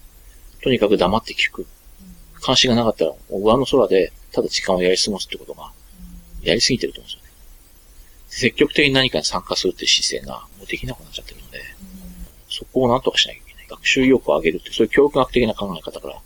[0.62, 1.67] とにかく黙って聞く。
[2.41, 5.71] 関心がなかったら、上の空でただ時間をやり過ごすってことが、
[6.43, 7.24] やりすぎてると思うんですよね。
[8.36, 11.62] 積極的に何かに参加するっていう姿勢がもうできなくなっちゃってるので、
[12.50, 13.67] そこをなんとかしなきゃいけない。
[13.69, 16.21] 学習意欲を上げるって、そういう教育学的な考え方から。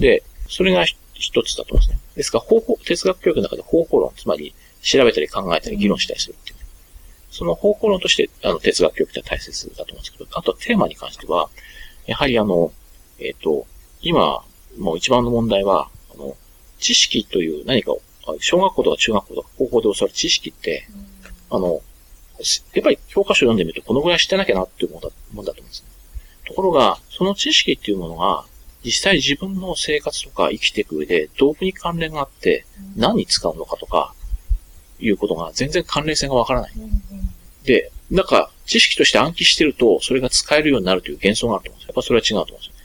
[0.00, 2.00] で、それが一つだと思うんですね。
[2.16, 6.56] ですから、方法、哲学教育の中で方法論、つまり調べたり考えたり議論したりするっていう。
[7.30, 11.48] その方法論として、あの、哲学教育って大切だと思うんですけど、あとテーマに関しては、
[12.06, 12.72] やはりあの、
[13.20, 13.68] えっ、ー、と、
[14.02, 14.44] 今、
[14.78, 16.36] もう一番の問題は、あの、
[16.80, 18.02] 知識という何かを、
[18.40, 20.88] 小学校とか中学校とか高校で教わる知識って、
[21.50, 21.82] あの、
[22.74, 25.88] やっぱり教科書を読んでみるとこのぐらい知ってなきゃなっていうもんだもんだと思うんですね。
[26.46, 28.44] ところが、その知識っていうものが、
[28.84, 32.64] 実際自分の生活とか生きていく上で、どこに関連があって、
[32.96, 34.14] 何に使うのかとか、
[35.00, 36.72] いうことが全然関連性がわからない。
[37.64, 42.80] で、なんか、知識として暗記してると、それが使えるようになるという幻想があると思うんですやっぱそれは違うと思うんですよね。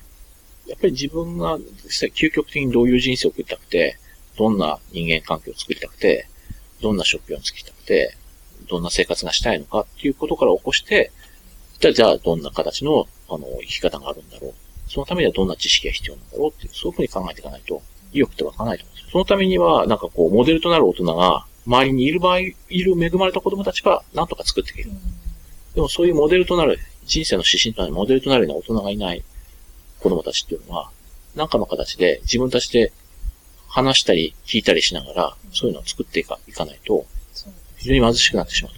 [0.68, 3.98] やっぱり自分が実際究極的にどういう人生を送りたくて、
[4.38, 6.28] どんな人間関係を作りたくて、
[6.82, 8.18] どんな職業を作りたくて、
[8.66, 11.12] どんな生活がしたいのかっていうことから起こして、
[11.80, 14.54] じゃあ、どんな形の、あの、生き方があるんだろう。
[14.88, 17.82] そのためにはどんな知識が必要なんだろうっていう、そういうふうに考えていかないと、
[18.14, 19.10] 意欲って湧かないと思うんですよ。
[19.12, 24.92] そのためには、なんかこう、モデルとなる大人が、周りにいる場合、いる恵まれた子供たちが、なんとか作っていける。
[25.74, 29.24] でもそういうモデルとなる、人生の指針となるモデルとなるような大人がいない
[30.00, 30.90] 子供たちっていうのは、
[31.36, 32.94] 何かの形で自分たちで
[33.68, 37.06] 話したり聞いたりしながら、そういうのを作っていかいかないと、
[37.86, 38.74] 非常に貧しくなってしまう。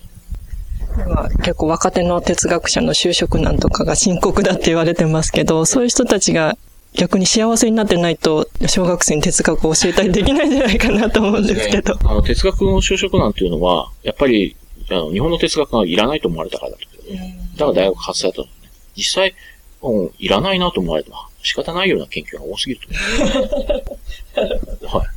[1.05, 6.57] 今結構若手の哲学者の就職難とかが深刻だって言われてますけど、そういう人たちが
[6.93, 11.93] 逆に幸せになってないと、小学生に哲学を教えたりできないんじゃないかなと思うんですけど。
[11.93, 14.57] ね、あの、哲学の就職難っていうのは、やっぱり、
[14.89, 16.83] あの、日本の哲学がいらないと思われたからだと。
[16.83, 18.49] だから大学発生だと、ね。
[18.97, 19.35] 実際、
[19.83, 22.87] うん、いらないなと思われても仕方ないような研究が多すぎると
[23.23, 24.97] 思う。
[24.97, 25.07] はい。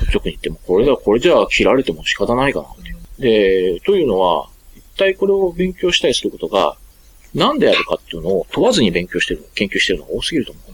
[0.00, 3.76] 率直に言っても、これだ、これじゃ切られても仕方ないかなっていう。
[3.76, 6.76] で、というのは、一体これを勉強したりすることが、
[7.34, 10.64] 何であるかっていうのを問わずに勉強してる、研究してるのが多すぎると思う。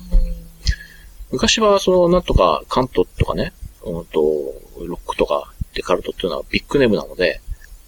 [1.33, 3.53] 昔は、その、なんとか、カントとかね、
[3.85, 4.21] うんと、
[4.79, 7.41] ロックとか、デカルトっていうのはビッグネームなので、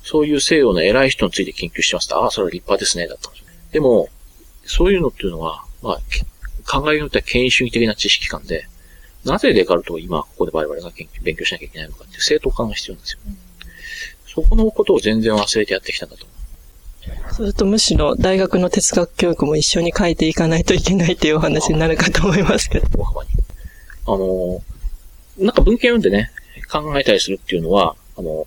[0.02, 3.44] そういう西洋の偉い人について研究してますと、ああ、それは立派ですね、だったんです。
[3.72, 4.08] でも、
[4.64, 6.00] そういうのっていうのは、まあ、
[6.70, 8.68] 考えによっては権威主義的な知識観で、
[9.28, 10.90] なぜデカルトを今、ここで我々が
[11.22, 13.18] 勉強しなきゃいけないのかっていう正当感が必要なんですよ。
[14.26, 16.38] そこのことを全然忘れてやってきたんだと思う。
[17.28, 22.86] そうするとむしろ大学の哲学教育も一緒に変えていかないといけないというお話になるかと思いますけど。
[22.98, 23.30] 大幅に。
[24.06, 24.62] あの、
[25.38, 26.30] なんか文献読んでね、
[26.70, 28.46] 考えたりするっていうのは、あの、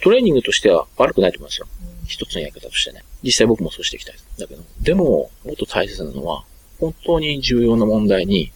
[0.00, 1.66] トレーニングとしては悪くないと思いますよ。
[2.06, 3.02] 一つのやり方としてね。
[3.22, 4.16] 実際僕もそうしていきたい。
[4.38, 6.44] だけど、でも、もっと大切なのは、
[6.80, 8.52] 本当に重要な問題に、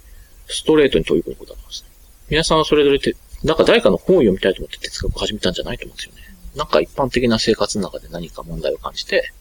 [0.49, 1.91] ストレートに問い込むことだと思いますね。
[2.29, 6.23] 皆さんはそれぞれて、なんか誰かの本を読みたいと思って哲学を始めたんじゃないと思うんですよね。
[6.57, 9.33] なんか一般的な生活の中で何か問題を感じて、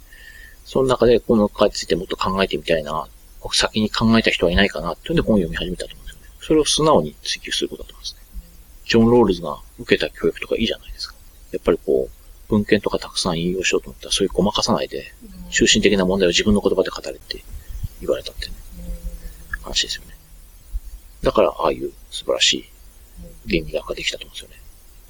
[0.65, 3.07] その中でこの回についてもっと考えてみたいな、
[3.53, 6.27] 先に考えた人はいないかなっていうんで本を読み始めたと思うんですよね。
[6.41, 8.21] それを素直に追求することだと思いますね。
[8.85, 11.15] ジョン・ロールズが受けた教育とかいいじゃないですか。
[11.51, 15.13] やっぱりこう、文献とかたくさん引用しようと思ったら、そういうごまかさないで、
[15.51, 17.43] 中心的な問題を自分の言葉で語れって
[18.01, 18.53] 言われたってね、
[19.63, 20.14] 話ですよね。
[21.25, 22.65] だから、ああいう素晴らしい
[23.47, 24.55] 倫理学ができたと思うんですよね。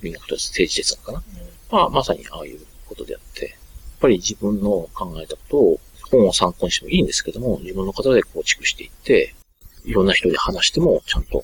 [0.02, 1.24] 倫理学と政治哲学かな。
[1.70, 3.56] まあ、まさにああいうことであって、やっ
[4.00, 5.80] ぱり自分の考えたことを
[6.12, 9.36] 本を参考にしてもいいんですけども、自分の方で構築していって、
[9.84, 11.44] いろんな人で話してもちゃんと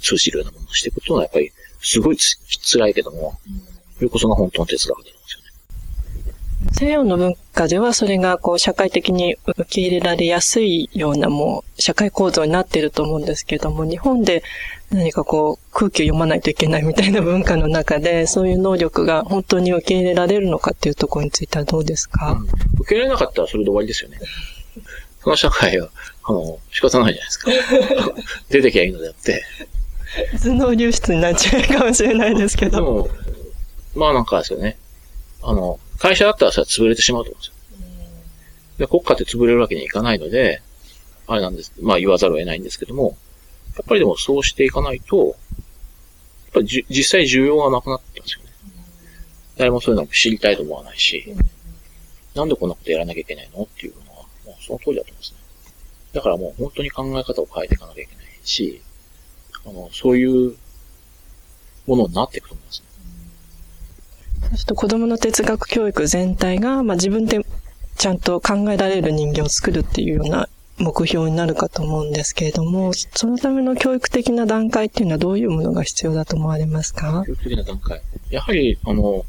[0.00, 2.36] 通じるようなものをしていくというのはやっぱりすごいつ
[2.72, 3.38] 辛いけども、
[3.96, 5.10] それこそが本当の哲学だ。
[6.70, 14.42] 西洋の文化ではそれがこう社会的に受け入れられやすいようなもう社会構造になっていると思うんですけども、日本で
[14.90, 22.48] 何かこう空気を読まないといけないみたいな文化の中で、そういう能力が本当に受け入れられるのかっていうところについてはどうですか、うん、
[22.80, 24.18] 受け入れなかったらそれで終わりですよね。
[25.22, 25.88] その社会は、
[26.24, 27.50] あの、仕方ないじゃないですか。
[28.50, 29.42] 出てきゃいいのであって。
[30.42, 32.76] 頭脳流出になっちゃうかもしれないですけど。
[32.76, 33.08] でも、
[33.94, 34.76] まあなんかですよね。
[35.42, 37.54] あの、会社だったらさ、潰れてしまうと思うんですよ。
[38.78, 40.60] で、国家って潰れるわけにはいかないので、
[41.28, 41.72] あれなんです。
[41.80, 43.16] まあ言わざるを得ないんですけども、
[43.76, 45.34] やっぱりでもそうしていかないと、やっ
[46.54, 48.50] ぱりじ実際需要がなくなってますよね。
[49.56, 51.32] 誰もそういうの知りたいと思わないし、
[52.34, 53.62] なんでこんなことやらなきゃいけないの？
[53.62, 55.38] っていうのは、もうその通りだと思うんですね。
[56.14, 58.82] だからもう本当に考え方を変えていかなきゃいけないし、
[59.64, 60.56] あの、そういう
[61.86, 62.86] ものになっていくと思いますね。
[64.48, 67.44] そうすると子供の哲学教育全体が、まあ、自分で
[67.96, 77.22] ちゃんと考えられる人間を作るっていうような目標になるかと思うんですけれども、そのための教育的な段階っていうのはどういうものが必要だと思われますか？
[77.26, 78.00] 教育的な段階。
[78.30, 79.24] やはり、あの、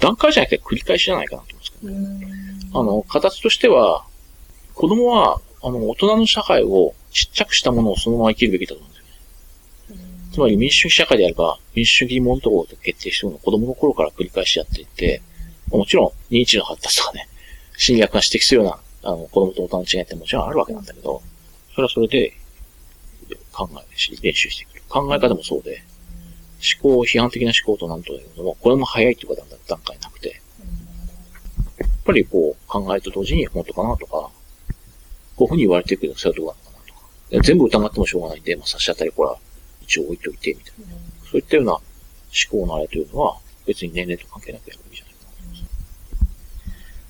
[0.00, 2.70] 段階じゃなくて繰り返しじゃないかなと思うんですけどね。
[2.74, 4.04] あの、形としては、
[4.74, 8.99] 子供は、あの、大人の社会をちっちゃくしたものをそのまま生きるべきだと思うんです。
[10.32, 15.22] つまり民主主義社会であれば、民主主義問答を決定してるのを子供の頃から繰り返しやっていて、
[15.68, 17.28] もちろん認知の発達とかね、
[17.76, 21.22] 心理学が指摘するような、あの、子供と大人の違いってもちろんあるわけなんだけど、
[21.74, 22.34] それはそれで
[23.52, 24.82] 考えし、練習してくる。
[24.88, 25.82] 考え方もそうで、
[26.82, 30.40] 思考、批判的な思考となんというのも、これも早いっていうか段階なくて、
[31.78, 34.30] やっぱりこう、考えと同時に本当かなとか、
[35.36, 39.38] こういうふうに言われてるけど、それはどうなのかなとか、全部疑ってもしょうがないんで、まあ、差し当たりこれは
[39.90, 40.94] 一応置いといて、みたいな。
[41.28, 41.82] そういったような思
[42.50, 45.14] 考のあれというのは、別に年齢と関係なくやるべきじゃない。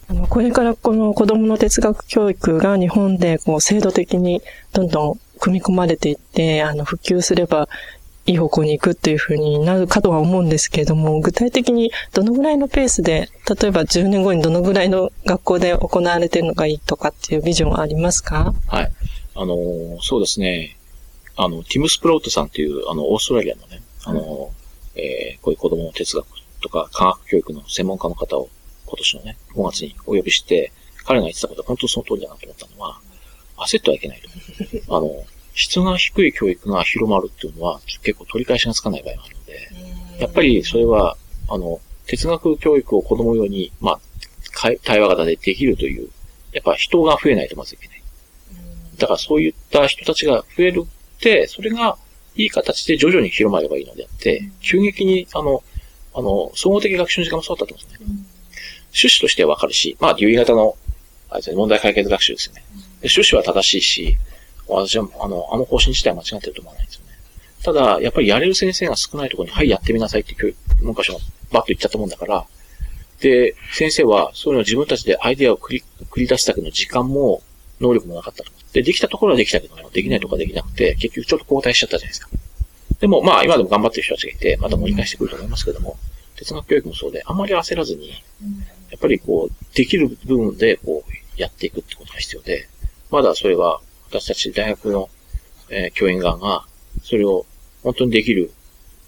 [0.08, 4.40] あの、これからこの子供の哲学教育が日本でこう制度的に
[4.72, 7.68] どんどん組み込まれていって、あの、普及すれば
[8.26, 13.28] いい方向に行くっていうふうになるかとは思うんですけれども、具体的にどのぐらいのペースで、
[13.60, 18.54] 例えば10年後にどのぐらいの学校で行われているのがいいとかっていうビジョンはありますか？
[18.68, 18.92] はい。
[19.34, 19.56] あの
[20.00, 20.76] そうですね。
[21.42, 24.52] あの、ティム・スプロートさんっていう、あの、オーストラリアのね、あの、
[24.94, 26.26] えー、こういう子供の哲学
[26.60, 28.50] とか科学教育の専門家の方を
[28.84, 30.70] 今年のね、5月にお呼びして、
[31.06, 33.00] 彼が言ってたことは本当その通りだなと思ったのは、
[33.56, 34.28] 焦ってはいけないと。
[34.94, 35.24] あの、
[35.54, 41.16] 質が低い教育が広まるっていうのは結構取り返しがつかない場合があるので、やっぱりそれは、
[41.48, 44.00] あの、哲学教育を子供用に、まあ、
[44.84, 46.10] 対話型でできるという、
[46.52, 48.02] やっぱ人が増えないとまずいけない。
[48.98, 50.84] だからそういった人たちが増える
[51.48, 51.96] それが
[52.36, 55.62] いい形で徐々に広まればいいのであって、急激に、あの、
[56.14, 58.06] あの、総合的学習の時間もそうだったと思うんですね。
[58.92, 60.76] 趣旨としてはわかるし、まあ、有意型の、
[61.28, 62.64] あれですね、問題解決学習ですよね。
[63.02, 64.16] 趣旨は正しいし、
[64.66, 67.12] 私は、あの、あの方針自体は間違ってると思わないんですよね。
[67.62, 70.34] ただ、やっぱりやれる先生が少ないところに、はい、やってみなさいって
[70.82, 71.20] 文科省が
[71.52, 72.46] バッと言っちゃったもんだから、
[73.20, 77.42] で、先生は、そういうのを自分たちでアイデアを繰り、繰り出すだけの時間も、
[77.80, 78.52] 能力もなかったと。
[78.72, 82.28] で、できたところはできたけど、できないところはできなくて、結局ちょっと交代しちゃったじゃないですか。
[83.00, 85.96] でも、まあ、今でも頑張ってる人たちがいて、また盛り返してくると思いますけども、
[86.36, 88.10] 哲学教育もそうで、あんまり焦らずに、
[88.90, 92.68] やっぱりこう、できる部分で、こう、やっていくってことが必要で、
[93.10, 93.80] まだそれは、
[94.10, 95.08] 私たち大学の、
[95.70, 96.66] えー、教員側が、
[97.02, 97.46] それを
[97.82, 98.50] 本当にできる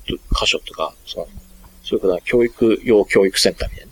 [0.06, 1.28] 箇所とか、その、
[1.82, 3.91] それから教育用教育センターみたいな、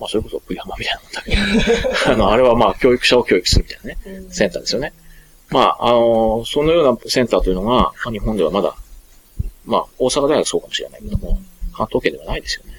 [0.00, 4.92] まあ、それこそプリハマみたいなもんだけど、 あの、あれはまあ、教育者を教育するみたいなね、センターですよね。
[5.50, 8.74] まあ、あの、そのようなセンターというのが、日本ではまだ、
[9.64, 11.38] まあ、大阪大学そうかもしれないけども、
[11.72, 12.72] 関東圏ではないですよね。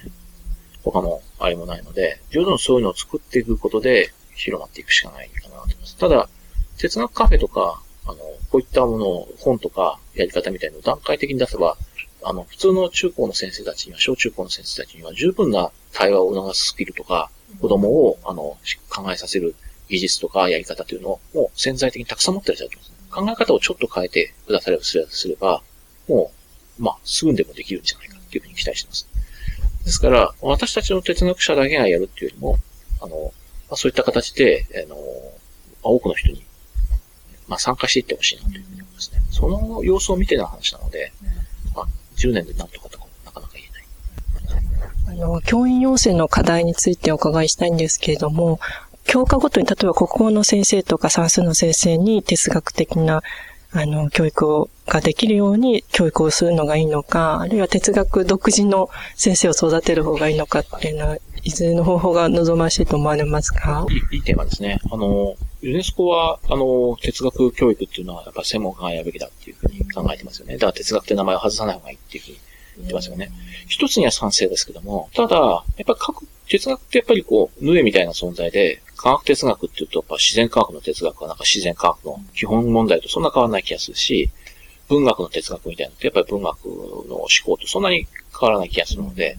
[0.83, 5.97] 他のあれもないので、徐々にそういうのを作っていくことで広まっていくしかないかなと思います。
[5.97, 6.29] ただ、
[6.77, 8.15] 哲学カフェとか、あの、
[8.49, 11.77] こういったものを、本とか、やり方みたいなのを段階的に出せば、
[12.23, 17.29] あの、普通の中高の先生たちには、小中高の先生たちには十分な対話を促すスキルとか、
[17.59, 18.57] 子供を、あの、
[18.89, 19.55] 考えさせる
[19.89, 23.35] 技術とかやり方というのを、もう潜在的にたくさん持ってらっしゃると思います。
[23.35, 25.61] 考え方をちょっと変えてくださればすれば、
[26.07, 26.31] も
[26.79, 29.07] う、まあ、すぐでもできるんじゃないかっていうふうに期待してます。
[29.83, 32.57] ですから、私たちの哲学者だけがやるっていうよりも、
[33.01, 33.33] あの、
[33.69, 34.95] まあ、そういった形で、あの、
[35.83, 36.43] 多くの人に
[37.51, 39.21] まあ、参加していってほしいなというふうに思いますね。
[39.29, 41.40] その様子を見ての話なので、まあ、
[42.21, 45.23] 10年でなんとかとかなかなか言えない。
[45.23, 48.59] あの、教員養成の課題についてお伺いしたいんですけれども、
[49.05, 53.23] 教科ごとに例えば国語の先生とか算数の先生に哲学的な
[53.73, 63.85] あの、教育をができるように教育をするのがいいのか、あるいは哲学独自の先生を育てる方がいいのかっていうのは、いずれの方法が望ましいと思われますか？
[63.89, 64.79] いいいいテーマですね。
[64.91, 70.55] あの、ユネスコは、あの、哲学教育っていうのは、やっぱ専門家がやるべきだっていうふうに考えてますよね。
[70.55, 72.39] だから哲学って名前を外さない方がいいっていうふうに
[72.77, 73.31] 言ってますよね。
[73.67, 84.29] 一つには賛成ですけども、ただ、やっぱ各、哲学ってやっぱりこう、ヌエみたいな存在で、科学哲学っていうと、やっぱ自然科学の哲学はなんか自然科学の基本問題とそんな変わらない気がするし、
[84.89, 89.37] 文学の哲学みたいなのって、やっぱり文学の思考とそんなに変わらない気がするので、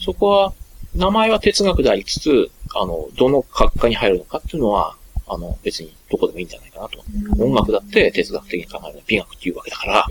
[0.00, 0.52] そこは、
[0.94, 4.96] 名前は哲学でありつつ、あの、どの学科に入るのかっていうのは、
[5.26, 7.02] あの、別にどこでもいいんじゃないかなと。
[7.42, 10.06] 音楽だって哲学的に考える美学っていうわけだから、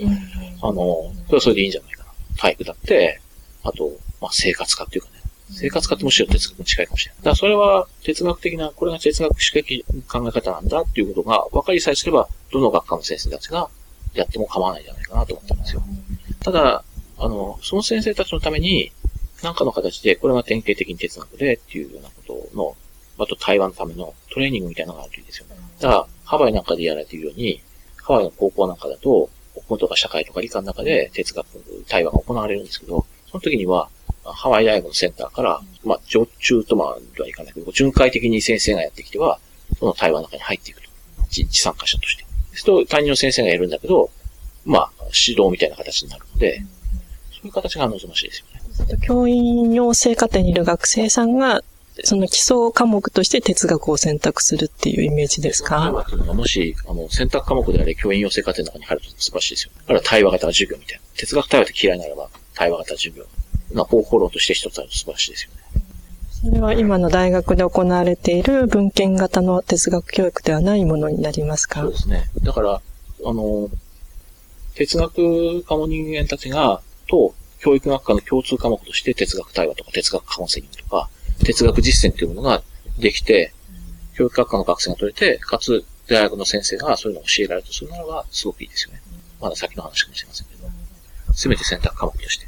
[0.61, 2.11] あの、それはそれでいいんじゃないかな。
[2.37, 3.21] 体育だって、
[3.63, 3.91] あと、
[4.21, 5.23] まあ、生活科っていうかね。
[5.51, 7.17] 生活科ってむしろ哲学に近いかもしれない。
[7.19, 13.69] だからそれは哲学的な、これが哲学史的考え方なんだっていうことが分かりさえすれば、どの学科の先生たちが
[14.13, 15.83] やっても構わないんじゃないかなと思ったんですよ。
[16.39, 16.83] ただ、
[17.17, 18.91] あの、その先生たちのために、
[19.43, 22.75] 何かの形で、これが典型的に哲学でっていうようなことの、
[23.17, 25.55] あと対話のためのトレーニングみたいなのがあるといいですよね。
[25.79, 27.61] だから、ハワイなんかでやられているように、
[27.97, 31.45] ハワイの高校なんかだと、国語とか社会とか理科の中で哲学
[31.87, 33.89] 対話が行われるんですけど、その時には、
[34.23, 39.39] ハワイ大学のセンターから、まあ、常駐とまではいかないけど、巡回的に先生がやってきては、
[39.77, 40.89] その対話の中に入っていくと。
[41.29, 42.25] 一参加者として。
[42.53, 44.11] すると、担任の先生がやるんだけど、
[44.65, 44.91] まあ、
[45.27, 46.63] 指導みたいな形になるので、
[47.31, 48.97] そういう形が望ましいですよね。
[49.05, 51.63] 教員養成課程にいる学生さんが、
[52.03, 55.91] その基礎科目として哲学を選択するっていうイメージですか？
[56.33, 59.71] もし、あの、選択科目であれ教員養成課程の中に入ると素晴らしいですよ。
[59.81, 61.03] だから対話型授業みたいな。
[61.15, 63.25] 哲学対話って嫌いならば、対話型授業。
[63.73, 65.83] な方法論として一つあると素晴らしいですよね。
[66.49, 72.29] それは今の大学で行われている文献型の哲学教育ではないものになりますかそうですね。
[72.43, 72.81] だから、
[73.25, 73.69] あの、
[74.75, 81.09] 哲学科の人間たちが、と、教育学科の共通科目として哲学対話とか哲学カウンセリングとか、
[81.43, 82.61] 哲学実践というものが
[82.99, 83.53] できて、
[84.15, 89.01] 教育学科の学生が取れて、かつ大学の先生がそういうのを教えられるとするならば、すごくいいですよね。
[89.41, 90.69] まだ先の話かもしれませんけど、
[91.33, 92.47] すべて選択科目として。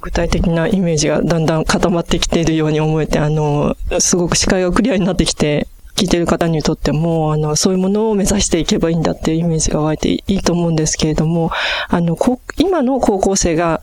[0.00, 11.52] 具体的なイメージがだんだん固まってきているように思えて、あの、すごく視界がクリアになってきて、聞いてる方にとっても、あの、そういうものを目指していけばいいんだっていうイメージが湧いていいと思うんですけれども、
[11.88, 12.16] あの、
[12.56, 13.82] 今の高校生が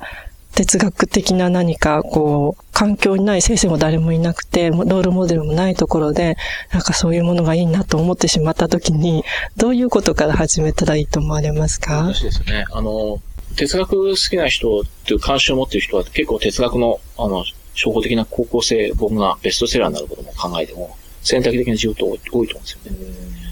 [0.55, 6.37] 哲学的な何か、こう、環境にない先生も誰もいなくて、ロールモデルもないところで、
[6.71, 9.23] なんかそういうものがいいなと思ってしまったときに、
[9.57, 12.13] どういうことから始めたらいいと思われますか？
[12.13, 12.65] 私ですね。
[12.71, 13.21] あの、
[13.55, 17.43] 哲学好きな人っていう関心を持っている人は結構哲学の、あの、
[17.73, 22.97] 初歩的な高校生僕がベストセラーになることも考えても、選択的な需要って多いと思うんですよね。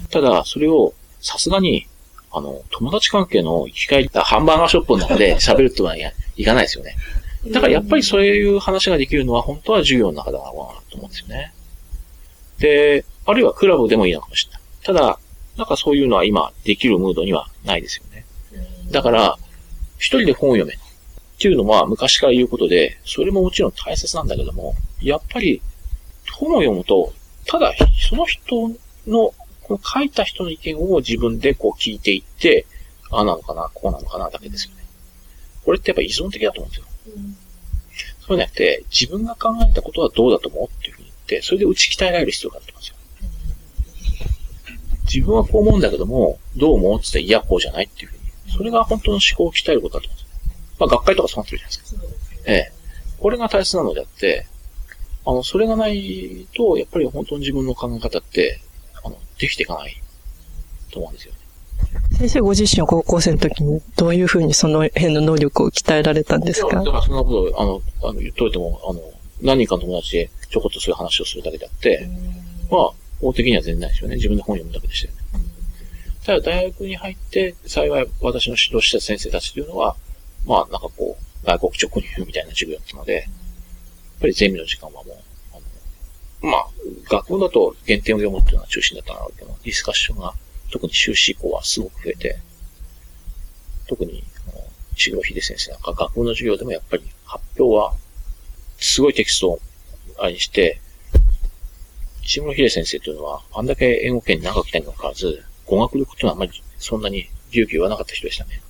[0.10, 1.88] ただ、それをさすがに、
[2.32, 5.96] あの、友達関係の生き返ったハンバーガーショップの中で喋るってのは
[6.38, 6.96] いかないですよね。
[7.52, 11.54] だからやっぱりそういう話ができるのは本当は授業の中だなと思うんですよね。
[12.60, 14.62] で、あるいはクラブでもいいのかもしれない。
[14.84, 15.20] ただ、
[15.58, 18.26] なんかそういうのは今できるムードにはないですよね。
[18.92, 19.38] だから、
[19.98, 20.74] 一人で本を読め。
[20.74, 20.78] っ
[21.40, 25.62] ていうのは昔から言うことで、それももちろん大切なんだけども、やっぱり
[26.34, 27.14] 本を読むと、
[27.46, 27.74] ただ
[28.10, 28.70] その人
[29.06, 32.66] の、この書いた人の意見を自分でこう聞いていって、
[33.12, 34.77] ああなのかな、こうなのかなだけですよね。
[35.68, 36.86] これってやっぱ依存的だと思うんですよ。
[37.18, 37.38] うん、
[38.26, 44.78] そうじゃなくて、自分が考えたことはどうだと思うっていうふうに言って、それで打ち鍛えられる必要があると思うんですよ。
[45.14, 50.78] 自分はこう思うんだけども、どう思うって言ったら、いや、こうじゃないっていうふうにそれが本当の思考を鍛えることだと思うんですよ。
[50.80, 52.02] まあ学会とかそうなってるじゃないですか。
[52.46, 52.72] ええ。
[53.20, 54.48] これが大切なのであって、
[55.26, 58.62] あの、それがないと、やっぱり本当に自分の考え方って、
[59.04, 60.02] あの、できていかない
[60.92, 61.37] と思うんですよね。
[62.18, 66.78] 先生ご自身は高校生の時にどういうふうにその辺の能力を鍛えられたんですか？
[66.78, 69.02] だからそんなこと、あの、あの言っといても、あの、
[69.42, 72.10] 何人かの友達でちょこっとそういう話をするだけであって、
[72.72, 72.92] まあ、
[73.22, 74.16] 法的には全然ないですよね。
[74.16, 75.14] 自分で本読むだけでして、ね。
[76.26, 79.96] ただ大学に入って、幸い私の指導した先生たちというのは、
[80.46, 83.24] まあなんかこう、外国直入みたいな授業だったので、やっ
[84.22, 85.16] ぱりゼミの時間はもう、
[85.54, 86.68] あのまあ、
[87.10, 90.34] 学校だと原点を読むっていうのが中心だったんだろうけど、ディスカッションが
[90.78, 92.38] 特に修士以降はすごく増えて、
[93.88, 94.64] 特に、あの、
[94.96, 97.96] 石黒秀先生なんか学校の授業でもやっぱり発表は、
[98.80, 99.60] すごいテキストを
[100.20, 100.80] あれにして、
[102.24, 108.62] 石黒秀先生というのは、あんだけ英語圏に長く来たにもかかわらず、語学力っていうのはあんまりそんなに重々言わなかった人でしたね。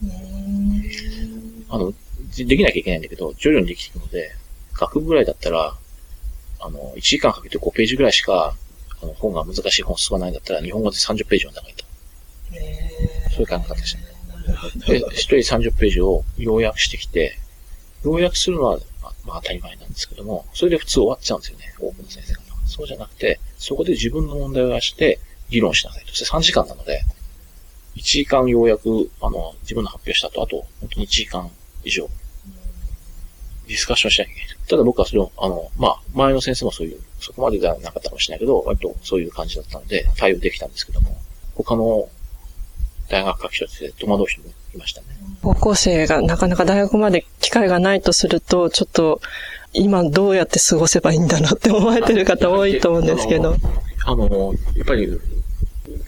[1.70, 1.93] あの、
[2.38, 4.32] できなきゃいけないんだけど、徐々にできていくので、
[4.74, 5.76] 学部ぐらいだったら、
[6.60, 8.55] あの、1時間かけて5ページぐらいしか、
[9.01, 11.87] あの、本が難しい本進まないんだったら、日本語で30ページ読んだ方がいいと。
[13.32, 14.05] そういう考え方でしたね。
[14.88, 17.38] で、一人30ページを要約してきて、
[18.03, 18.80] 要約するのは、
[19.26, 22.60] まあ、当たり前なんですけども、それで普通終わっちゃうんですよね、多くの先生方は。
[22.66, 26.10] そうじゃなくて、そこで自分の問題を出して、議論しなさいと。
[26.10, 27.03] そして3時間なので、
[27.95, 31.49] 1時間ようやく、あの、自分の発表した後、あと、本当に1時間
[31.84, 32.10] 以上、
[33.68, 34.58] ディスカッションしなきゃいけない。
[34.68, 41.18] ただ僕はそれを、あの、まあ、前の先生もそういう、そこまでではなかったかもしれないけど、割とそういう感じだったので、対応できたんですけども、
[41.55, 42.08] 他の
[43.10, 45.08] 大学学長で戸惑う人もいましたね。
[45.41, 49.22] 高校生がなかなか大学まで機会がないとすると、ちょっと、
[49.74, 53.55] 今どうやって過ごせばいいんだろうって思われてる方多いと思うんですけど。
[54.05, 55.08] あの、やっぱり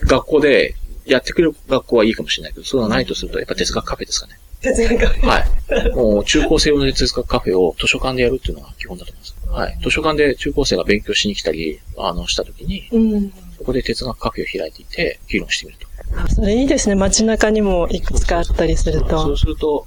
[0.04, 0.74] 学校で
[1.04, 4.38] やってくれる学校はいいかもしれないけど、そういうのないとすると、やっぱ哲学カフェですかね。
[4.60, 5.94] 哲学カフェはい。
[5.94, 9.36] もう中高生用の哲学カフェを図書館でやるっていうのが基本だと思います。
[9.48, 9.78] はい。
[9.82, 15.86] 図書館で中高生が勉強しに来たり、あの、したときに、うん、そこで哲学カフェを開いていて、議論してみると。
[16.18, 16.94] あ、それいいですね。
[16.94, 19.22] 街中にもいくつかあったりすると。
[19.22, 19.86] そうすると、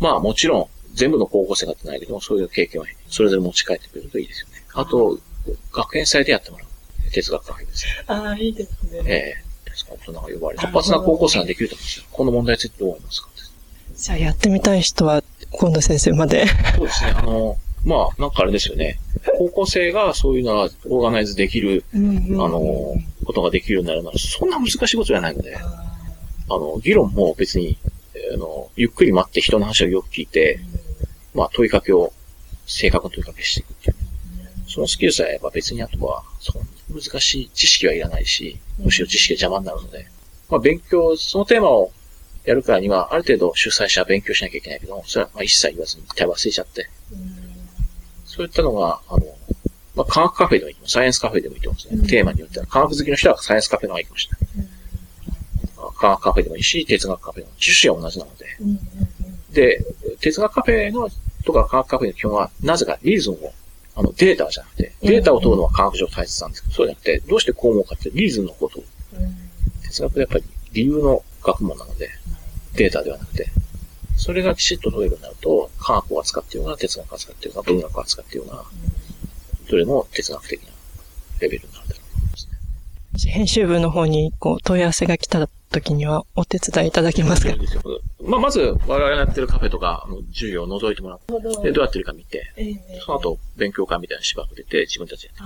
[0.00, 4.54] まあもちろん、全部の高校生がってないけども、そういう経験をそれぞれ持ち帰ってくれるといいですよね。
[4.74, 5.20] あと、
[5.72, 7.12] 学園祭でやってもらう。
[7.12, 9.02] 哲学カフェです、ああ、いいですね。
[9.06, 9.42] ええ
[9.88, 12.04] 大人が呼ばれて、活発な高校生ができると思うんですよ。
[12.10, 13.28] この問題についてどう思いますか？
[13.94, 16.46] じゃあやってみたい人は、今度先生まで。
[16.76, 17.12] そうですね。
[17.14, 19.00] あの、まあ、なんかあれですよね。
[19.38, 25.62] 高校生がそういうのはオーガナイズできる、あの、ことができるようになるなら、そんな難しいことじゃないので、あ
[26.48, 27.78] の、議論も別に、
[28.34, 30.60] あの、ゆっくり待って人の話をよく聞いて、
[31.34, 32.12] まあ、問いかけを、
[32.66, 33.96] 正確な問いかけしていくっていう。
[34.68, 40.06] そのスキルさえあれば別にあとは、そんな難しい知識はいらないし、むしろ知識が邪魔になるので、
[40.48, 41.90] まあ、勉強、そのテーマを
[42.44, 46.88] やるからには、ある程度主催者は勉強しなきゃいけないけど、それはまあ一切言わずに一回忘れちゃって、
[48.34, 49.26] そういったのが、あの、
[49.94, 52.08] まあ、科学カフェでもいいサイエンスカフェでもいいと思うんですね。
[52.08, 52.66] テーマによっては。
[52.66, 54.68] 科学好きの人はサイエンスカフェの方がいいかもしれない。
[55.98, 58.46] 科学カフェでもいいし、哲学カフェでも趣旨は同じなので。
[59.52, 59.84] で、
[60.20, 61.10] 哲学カフェの
[61.44, 63.52] とか科学カフェの基本は、なぜかリーズンを、
[63.96, 68.84] あの、データじゃなくて、データを取るのは科学上大切なんですけど、そうじゃなくて、どうしてこう思うかって、リーズンのことを。
[69.82, 72.08] 哲学はやっぱり理由の学問なので、
[72.74, 73.50] データではなくて、
[74.22, 78.64] それがきちっと取れるようになると、科学を扱っているような、哲学を扱っているような、文学を扱っているような、
[79.68, 80.68] どれも哲学的な
[81.40, 82.46] レベルになるだろうと思います
[83.26, 83.32] ね。
[83.32, 87.56] 編集部の方にこう問い合わせが来た時にはお手伝いいただけますか？
[88.22, 91.32] まあ、まず、我々がやってるカフェとか、授業を覗いてもらって、
[91.64, 92.52] で、どうやってるか見て、
[93.04, 95.42] その後、勉強会みたいな芝生出て、自分たちでや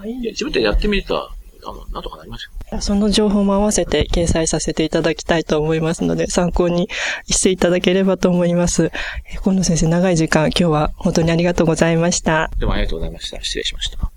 [0.00, 1.30] っていい、ね、自分たちでやってみると、
[1.64, 2.80] あの、なんとかなりますよ。
[2.80, 6.88] その情報も合わせて掲載させていただきたいと思いますので、参考に
[7.26, 8.90] していただければと思います。
[9.30, 12.50] え今野先生、長い時間、今日は本当にありがとうございました。
[12.58, 13.42] でもありがとうございました。
[13.42, 14.13] 失礼しました。